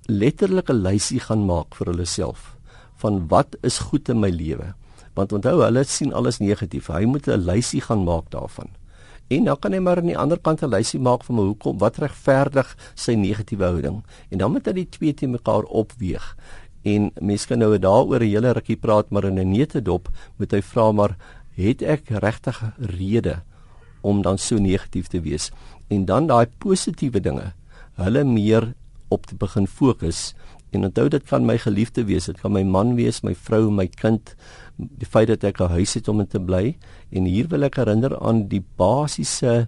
letterlik 0.07 0.69
'n 0.69 0.83
lysie 0.83 1.19
gaan 1.19 1.45
maak 1.45 1.75
vir 1.75 1.87
hulle 1.87 2.05
self 2.05 2.57
van 3.01 3.27
wat 3.27 3.55
is 3.63 3.79
goed 3.89 4.09
in 4.09 4.19
my 4.19 4.29
lewe. 4.29 4.73
Want 5.13 5.33
onthou, 5.33 5.61
hulle 5.63 5.83
sien 5.83 6.13
alles 6.13 6.39
negatief. 6.39 6.87
Hy 6.87 7.05
moet 7.05 7.27
'n 7.27 7.45
lysie 7.45 7.81
gaan 7.81 8.03
maak 8.03 8.29
daarvan. 8.29 8.69
En 9.27 9.43
dan 9.43 9.59
kan 9.59 9.71
hy 9.71 9.79
maar 9.79 9.97
aan 9.97 10.11
die 10.11 10.17
ander 10.17 10.39
kant 10.39 10.61
'n 10.63 10.69
lysie 10.69 10.99
maak 10.99 11.23
van 11.23 11.35
hoekom 11.35 11.77
wat 11.77 11.97
regverdig 11.97 12.77
sy 12.95 13.13
negatiewe 13.13 13.63
houding. 13.63 14.03
En 14.29 14.37
dan 14.37 14.51
moet 14.51 14.65
hy 14.65 14.73
die 14.73 14.89
twee 14.89 15.13
te 15.13 15.27
mekaar 15.27 15.63
opweeg. 15.63 16.35
En 16.83 17.11
mense 17.21 17.47
kan 17.47 17.59
nou 17.59 17.77
daaroor 17.79 18.19
'n 18.19 18.29
hele 18.29 18.51
rukkie 18.51 18.75
praat, 18.75 19.09
maar 19.09 19.23
in 19.23 19.39
'n 19.39 19.51
neutedop 19.51 20.09
moet 20.37 20.51
hy 20.51 20.61
vra 20.61 20.91
maar 20.91 21.15
het 21.55 21.81
ek 21.81 22.09
regtig 22.09 22.73
rede 22.77 23.43
om 24.01 24.21
dan 24.21 24.37
so 24.37 24.57
negatief 24.57 25.07
te 25.07 25.21
wees? 25.21 25.51
En 25.87 26.05
dan 26.05 26.27
daai 26.27 26.47
positiewe 26.57 27.19
dinge, 27.19 27.53
hulle 27.93 28.23
meer 28.23 28.73
op 29.07 29.25
te 29.25 29.35
begin 29.35 29.67
fokus 29.67 30.33
en 30.71 30.85
onthou 30.87 31.09
dit 31.09 31.23
kan 31.27 31.45
my 31.45 31.57
geliefde 31.57 32.05
wees, 32.05 32.25
dit 32.25 32.39
kan 32.39 32.51
my 32.51 32.63
man 32.63 32.95
wees, 32.95 33.23
my 33.23 33.33
vrou, 33.35 33.69
my 33.71 33.87
kind, 33.87 34.35
die 34.77 35.05
feit 35.05 35.27
dat 35.27 35.43
ek 35.43 35.61
'n 35.61 35.69
huis 35.69 35.93
het 35.93 36.07
om 36.07 36.19
in 36.19 36.27
te 36.27 36.39
bly 36.39 36.77
en 37.11 37.25
hier 37.25 37.47
wil 37.47 37.63
ek 37.63 37.75
herinner 37.75 38.17
aan 38.19 38.47
die 38.47 38.63
basiese 38.77 39.67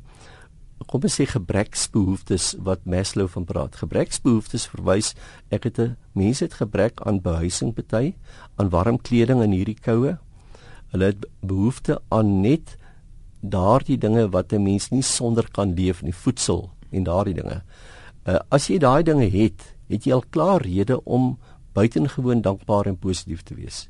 kom 0.87 1.03
ons 1.05 1.15
sê 1.19 1.25
gebreksbehoeftes 1.29 2.53
wat 2.65 2.85
Maslow 2.89 3.27
van 3.31 3.45
praat. 3.47 3.77
Gebreksbehoeftes 3.81 4.67
verwys 4.71 5.13
ek 5.51 5.63
het 5.63 5.79
'n 5.79 5.95
mens 6.13 6.39
het 6.39 6.53
gebrek 6.53 7.01
aan 7.05 7.21
behuising 7.21 7.73
party, 7.73 8.15
aan 8.57 8.69
warm 8.69 8.97
kleding 8.97 9.41
in 9.41 9.51
hierdie 9.51 9.79
koue. 9.79 10.17
Hulle 10.91 11.05
het 11.05 11.25
behoefte 11.41 12.01
aan 12.09 12.41
net 12.41 12.77
daardie 13.41 13.97
dinge 13.97 14.29
wat 14.29 14.53
'n 14.53 14.63
mens 14.63 14.89
nie 14.91 15.01
sonder 15.01 15.47
kan 15.51 15.73
leef 15.73 16.01
nie, 16.01 16.13
voedsel 16.13 16.71
en 16.91 17.03
daardie 17.03 17.33
dinge. 17.33 17.63
Uh, 18.25 18.39
as 18.49 18.67
jy 18.67 18.77
daai 18.77 19.03
dinge 19.03 19.29
het, 19.29 19.72
het 19.93 20.07
jy 20.07 20.17
al 20.17 20.25
klaar 20.33 20.65
rede 20.65 20.99
om 21.03 21.37
buitengewoon 21.77 22.41
dankbaar 22.41 22.89
en 22.89 22.99
positief 22.99 23.41
te 23.45 23.55
wees. 23.55 23.87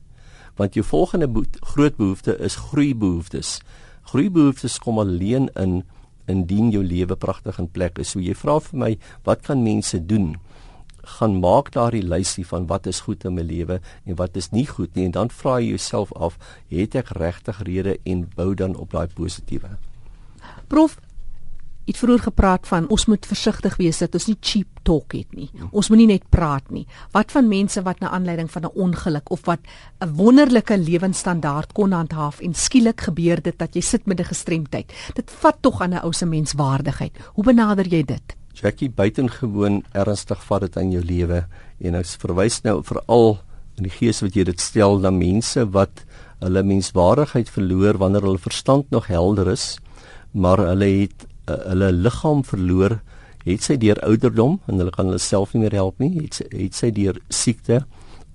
Want 0.60 0.76
jou 0.78 0.86
volgende 0.86 1.28
be 1.28 1.46
groot 1.74 1.96
behoefte 1.98 2.38
is 2.38 2.56
groeibehoeftes. 2.70 3.60
Groeibehoeftes 4.12 4.80
kom 4.80 5.00
alleen 5.00 5.50
in 5.60 5.84
indien 6.26 6.70
jou 6.72 6.84
lewe 6.84 7.16
pragtig 7.20 7.58
in 7.60 7.68
plek 7.68 7.98
is. 8.00 8.14
So 8.14 8.22
jy 8.24 8.36
vra 8.38 8.60
vir 8.64 8.80
my, 8.80 8.92
wat 9.28 9.42
kan 9.44 9.64
mense 9.64 10.00
doen? 10.08 10.38
Gaan 11.18 11.40
maak 11.44 11.74
daardie 11.76 12.04
lysie 12.04 12.46
van 12.48 12.68
wat 12.70 12.88
is 12.88 13.02
goed 13.04 13.26
in 13.28 13.36
my 13.36 13.44
lewe 13.44 13.82
en 14.08 14.16
wat 14.20 14.38
is 14.40 14.54
nie 14.56 14.66
goed 14.70 14.96
nie 14.96 15.10
en 15.10 15.18
dan 15.18 15.34
vra 15.34 15.58
jy 15.60 15.74
jouself 15.74 16.14
af, 16.16 16.38
het 16.72 16.96
ek 16.96 17.12
regtig 17.20 17.60
rede 17.68 17.98
en 18.08 18.24
bou 18.38 18.54
dan 18.56 18.78
op 18.80 18.96
daai 18.96 19.10
positiewe. 19.12 19.76
Prof, 20.72 20.96
het 21.86 21.98
vroeër 22.00 22.24
gepraat 22.30 22.68
van 22.68 22.88
ons 22.94 23.06
moet 23.12 23.26
versigtig 23.28 23.76
wees 23.80 24.00
dat 24.00 24.14
ons 24.16 24.28
nie 24.30 24.38
cheap 24.40 24.80
talk 24.88 25.16
het 25.16 25.36
nie. 25.36 25.50
Ons 25.72 25.90
moenie 25.92 26.08
net 26.08 26.28
praat 26.32 26.70
nie. 26.72 26.86
Wat 27.12 27.32
van 27.32 27.48
mense 27.48 27.82
wat 27.84 28.00
na 28.00 28.12
aanleiding 28.16 28.52
van 28.52 28.64
'n 28.64 28.76
ongeluk 28.76 29.32
of 29.32 29.46
wat 29.46 29.60
'n 30.00 30.16
wonderlike 30.16 30.78
lewensstandaard 30.78 31.74
kon 31.74 31.92
handhaaf 31.92 32.40
en 32.40 32.54
skielik 32.54 33.02
gebeur 33.02 33.42
dit 33.42 33.58
dat 33.58 33.76
jy 33.76 33.82
sit 33.82 34.06
met 34.06 34.20
'n 34.20 34.24
gestremdheid. 34.24 34.94
Dit 35.14 35.32
vat 35.32 35.58
tog 35.62 35.82
aan 35.82 35.94
'n 35.94 36.04
ou 36.04 36.14
se 36.14 36.26
menswaardigheid. 36.26 37.18
Hoe 37.34 37.44
benader 37.44 37.88
jy 37.88 38.04
dit? 38.04 38.36
Jackie 38.54 38.90
buitengewoon 38.90 39.84
ernstig 39.92 40.44
vat 40.44 40.62
dit 40.62 40.78
aan 40.78 40.92
jou 40.92 41.04
lewe 41.04 41.48
en 41.80 41.96
ek 41.96 42.06
verwys 42.06 42.62
nou 42.62 42.84
veral 42.84 43.40
in 43.78 43.84
die 43.84 43.92
gees 43.92 44.22
wat 44.22 44.36
jy 44.36 44.44
dit 44.44 44.62
stel 44.62 45.00
na 45.00 45.10
mense 45.10 45.66
wat 45.72 46.06
hulle 46.40 46.64
menswaardigheid 46.64 47.50
verloor 47.50 47.98
wanneer 47.98 48.22
hulle 48.22 48.42
verstand 48.42 48.90
nog 48.92 49.08
helder 49.08 49.52
is 49.52 49.78
maar 50.34 50.58
hulle 50.58 50.86
het 50.86 51.26
uh, 51.48 51.60
hulle 51.70 51.92
liggaam 51.92 52.44
verloor, 52.48 53.00
het 53.44 53.66
sy 53.66 53.76
deur 53.80 54.00
ouderdom 54.08 54.60
en 54.68 54.80
hulle 54.80 54.94
kan 54.96 55.10
hulle 55.10 55.20
self 55.20 55.54
nie 55.54 55.66
meer 55.66 55.76
help 55.76 56.00
nie, 56.00 56.14
het 56.22 56.40
sy, 56.40 56.48
het 56.56 56.78
sy 56.78 56.92
deur 56.96 57.20
siekte 57.30 57.84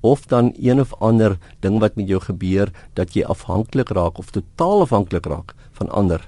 of 0.04 0.26
dan 0.30 0.52
een 0.58 0.80
of 0.80 0.92
ander 1.02 1.38
ding 1.64 1.80
wat 1.82 1.96
met 1.96 2.08
jou 2.08 2.20
gebeur 2.22 2.70
dat 2.94 3.16
jy 3.16 3.24
afhanklik 3.26 3.90
raak 3.96 4.18
of 4.18 4.30
totaal 4.30 4.84
afhanklik 4.84 5.26
raak 5.26 5.54
van 5.80 5.90
ander. 5.90 6.22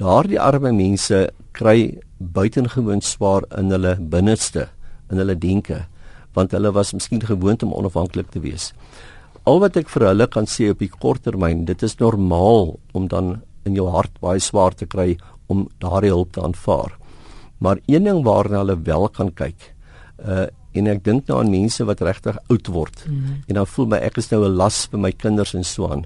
Daardie 0.00 0.40
arme 0.40 0.72
mense 0.72 1.28
kry 1.52 2.00
buitengewoon 2.18 3.02
swaar 3.04 3.44
in 3.58 3.70
hulle 3.70 3.96
binneste, 4.00 4.68
in 5.10 5.20
hulle 5.20 5.36
denke, 5.36 5.84
want 6.34 6.52
hulle 6.56 6.72
was 6.72 6.92
miskien 6.96 7.22
gewoond 7.22 7.62
om 7.62 7.74
onafhanklik 7.74 8.30
te 8.30 8.40
wees. 8.40 8.70
Al 9.44 9.60
wat 9.62 9.76
ek 9.76 9.88
vir 9.88 10.08
hulle 10.10 10.26
kan 10.30 10.46
sê 10.50 10.70
op 10.70 10.82
die 10.82 10.90
kort 10.90 11.24
termyn, 11.24 11.64
dit 11.68 11.82
is 11.82 11.98
normaal 12.00 12.76
om 12.92 13.08
dan 13.08 13.40
in 13.68 13.76
jou 13.76 13.88
hart 13.92 14.12
baie 14.22 14.40
swaar 14.40 14.74
te 14.74 14.86
kry 14.88 15.14
om 15.50 15.66
daardie 15.82 16.12
hulp 16.14 16.32
te 16.36 16.42
aanvaar. 16.44 16.94
Maar 17.60 17.82
een 17.86 18.06
ding 18.08 18.22
waarna 18.24 18.62
hulle 18.62 18.78
wel 18.86 19.08
kan 19.08 19.34
kyk, 19.34 19.74
uh 20.24 20.48
en 20.70 20.86
ek 20.86 21.00
dink 21.02 21.26
nou 21.26 21.40
aan 21.40 21.50
mense 21.50 21.82
wat 21.82 22.02
regtig 22.06 22.36
oud 22.46 22.68
word 22.70 23.00
mm 23.08 23.48
en 23.50 23.56
dan 23.58 23.66
voel 23.66 23.88
my 23.90 23.98
ek 24.06 24.20
is 24.22 24.30
nou 24.30 24.44
'n 24.46 24.54
las 24.54 24.86
vir 24.92 25.00
my 25.00 25.10
kinders 25.12 25.54
en 25.54 25.64
so 25.64 25.88
aan. 25.90 26.04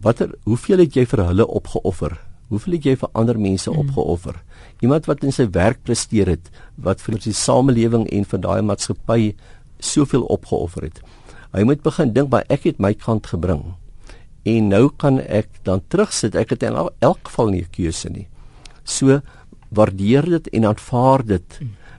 Watter 0.00 0.32
hoeveel 0.44 0.78
het 0.78 0.96
jy 0.96 1.04
vir 1.04 1.24
hulle 1.26 1.46
opgeoffer? 1.46 2.16
Hoeveel 2.48 2.72
het 2.72 2.84
jy 2.84 2.96
vir 2.96 3.10
ander 3.12 3.38
mense 3.38 3.70
mm 3.70 3.78
opgeoffer? 3.78 4.40
Iemand 4.80 5.06
wat 5.06 5.24
in 5.24 5.32
sy 5.32 5.46
werk 5.50 5.82
presteer 5.82 6.26
het, 6.26 6.50
wat 6.76 7.00
vir 7.00 7.18
die 7.18 7.32
samelewing 7.32 8.08
en 8.08 8.24
vir 8.24 8.40
daai 8.40 8.62
maatskappy 8.62 9.34
soveel 9.78 10.22
opgeoffer 10.22 10.82
het. 10.82 11.02
Hy 11.52 11.62
moet 11.64 11.82
begin 11.82 12.12
dink 12.12 12.30
maar 12.30 12.44
ek 12.48 12.64
het 12.64 12.78
my 12.78 12.94
kant 12.94 13.26
gebring. 13.26 13.74
En 14.44 14.68
nou 14.68 14.88
kan 14.96 15.20
ek 15.20 15.48
dan 15.64 15.82
terugsit. 15.88 16.34
Ek 16.34 16.50
het 16.50 16.62
in 16.62 16.76
elk 17.00 17.18
geval 17.22 17.48
nie 17.50 17.62
'n 17.62 17.70
keuse 17.70 18.08
nie. 18.08 18.28
So 18.88 19.20
waardeer 19.68 20.24
dit 20.38 20.48
en 20.56 20.70
aanvaar 20.70 21.24
dit 21.26 21.58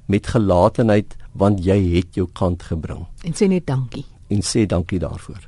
met 0.10 0.28
gelatenheid 0.28 1.13
want 1.38 1.62
jy 1.63 1.78
het 1.93 2.17
jou 2.17 2.25
kant 2.34 2.63
gebring. 2.65 3.06
En 3.23 3.38
sê 3.38 3.47
net 3.47 3.67
dankie. 3.69 4.06
En 4.34 4.41
sê 4.45 4.65
dankie 4.65 4.99
daarvoor. 4.99 5.45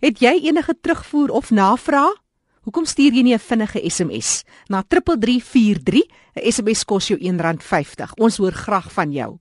Het 0.00 0.18
jy 0.18 0.40
enige 0.42 0.74
terugvoer 0.80 1.30
of 1.30 1.50
navraag? 1.50 2.14
Hoekom 2.62 2.84
stuur 2.84 3.12
jy 3.12 3.22
nie 3.22 3.34
'n 3.34 3.38
vinnige 3.38 3.90
SMS 3.90 4.44
na 4.68 4.82
3343? 4.82 6.08
'n 6.34 6.52
SMS 6.52 6.84
kos 6.84 7.08
jou 7.08 7.20
R1.50. 7.20 8.14
Ons 8.16 8.36
hoor 8.36 8.52
graag 8.52 8.92
van 8.92 9.12
jou. 9.12 9.38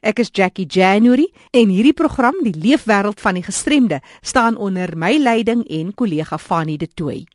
Ek 0.00 0.18
is 0.18 0.30
Jackie 0.32 0.66
January 0.66 1.32
en 1.50 1.68
hierdie 1.68 1.94
program, 1.94 2.34
die 2.42 2.54
leefwêreld 2.54 3.20
van 3.20 3.34
die 3.34 3.42
gestremde, 3.42 4.00
staan 4.20 4.56
onder 4.56 4.96
my 4.96 5.16
leiding 5.18 5.64
en 5.68 5.94
kollega 5.94 6.38
Fanny 6.38 6.76
De 6.76 6.88
Tooy. 6.88 7.26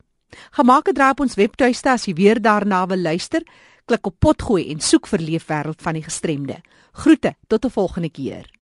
Gemaak 0.51 0.87
'n 0.89 0.93
draai 0.93 1.11
op 1.11 1.19
ons 1.19 1.35
webtuiste 1.35 1.89
as 1.89 2.05
jy 2.05 2.13
weer 2.13 2.41
daarna 2.41 2.85
wil 2.87 3.01
luister. 3.01 3.41
Klik 3.85 4.05
op 4.05 4.15
potgooi 4.19 4.69
en 4.71 4.79
soek 4.79 5.07
vir 5.07 5.19
leefwêreld 5.19 5.81
van 5.81 5.93
die 5.93 6.03
gestremde. 6.03 6.61
Groete 6.91 7.35
tot 7.47 7.65
'n 7.65 7.69
volgende 7.69 8.09
keer. 8.09 8.60